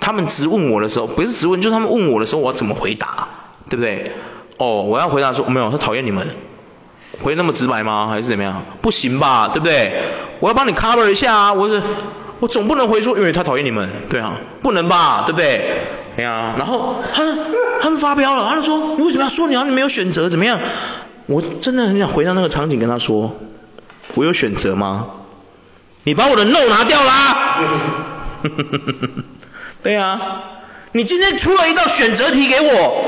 [0.01, 3.29] 他们质问我的时候，不是质问，就是他们问我的时候，我要怎么回答？
[3.69, 4.11] 对不对？
[4.57, 6.27] 哦，我要回答说没有，他讨厌你们。
[7.21, 8.07] 回那么直白吗？
[8.07, 8.63] 还是怎么样？
[8.81, 10.01] 不行吧，对不对？
[10.39, 11.53] 我要帮你 cover 一下啊！
[11.53, 11.81] 我是
[12.39, 15.81] 我总不能回说，因为他讨厌你们，对啊，不能吧，对不对？
[16.17, 17.23] 哎呀，然后他
[17.81, 20.59] 他们发飙了，他就说你为什么要说你啊你没有选择怎么样？
[21.27, 23.35] 我真的很想回到那个场景跟他说，
[24.15, 25.07] 我有选择吗？
[26.03, 27.59] 你把我的 no 拿掉啦！
[29.83, 30.19] 对啊，
[30.93, 33.03] 你今天出了一道选择题给我，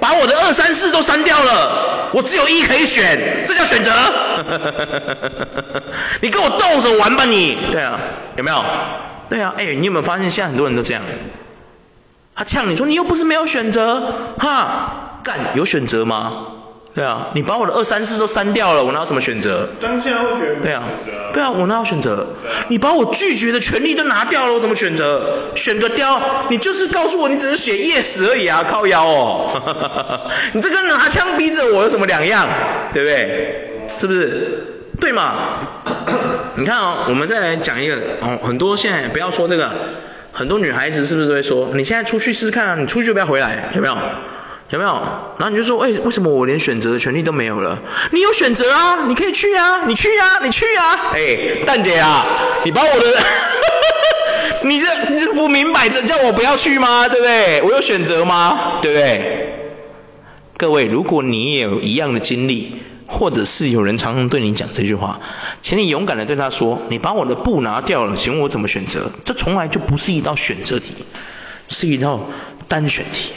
[0.00, 3.90] 把我的二三四都删掉了，我只有一可以选，这叫选择？
[6.20, 7.56] 你跟我斗着玩吧你！
[7.70, 7.98] 对啊，
[8.36, 8.64] 有没有？
[9.28, 11.02] 对啊，哎，你有没有发现现在很多人都这样？
[12.34, 16.46] 他呛你说你又不是没有选择，哈，干有选择吗？
[16.94, 19.68] 对啊，你把我的二三四都删掉了，我哪有什么选择？
[19.80, 20.82] 当下会觉得对啊，
[21.32, 22.26] 对啊，我哪有选择？
[22.68, 25.22] 你把我拒绝的权利都拿掉了，我怎么选择？
[25.54, 26.20] 选个雕，
[26.50, 32.46] 你就是告诉我你只是写 yes 而已啊，靠腰哦， 你这跟拿枪逼着我有什么两样？
[32.92, 33.88] 对不对？
[33.96, 34.66] 是不是？
[35.00, 35.60] 对嘛？
[36.56, 39.70] 你看哦，我们再来讲一个哦，很多现在不要说这个，
[40.32, 43.96] 很多女孩子是不是都会说，你现在出去试试看啊，你出去就不要回来，有没有？
[44.72, 44.90] 有没有？
[45.38, 47.78] 然后你就说，哎，为什么我连选择的权利都没有了？
[48.10, 51.12] 你有选择啊，你可以去啊，你去啊，你去啊。
[51.12, 52.26] 哎，蛋姐啊，
[52.64, 53.22] 你把我的，
[54.64, 57.06] 你这你这不明摆着叫我不要去吗？
[57.10, 57.60] 对不对？
[57.62, 58.78] 我有选择吗？
[58.80, 59.68] 对不对？
[60.56, 65.20] 各位，如果你也有一样的经历，或者是有人常常对你讲这句话，
[65.60, 69.10] 请你勇敢的对他说，你把我的布拿掉了，请问我怎么选择？
[69.24, 71.04] 这从来就不是一道选择题，
[71.68, 72.28] 是一道
[72.68, 73.32] 单选题。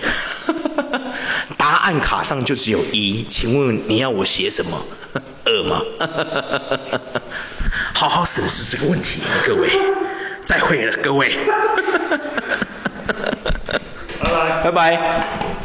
[1.58, 4.86] 答案卡上就只有一，请问你要我写什么？
[5.46, 5.82] 二吗？
[7.94, 9.70] 好好审视这个问题，各位，
[10.46, 11.38] 再会了，各位。
[14.20, 15.65] 拜拜，拜拜。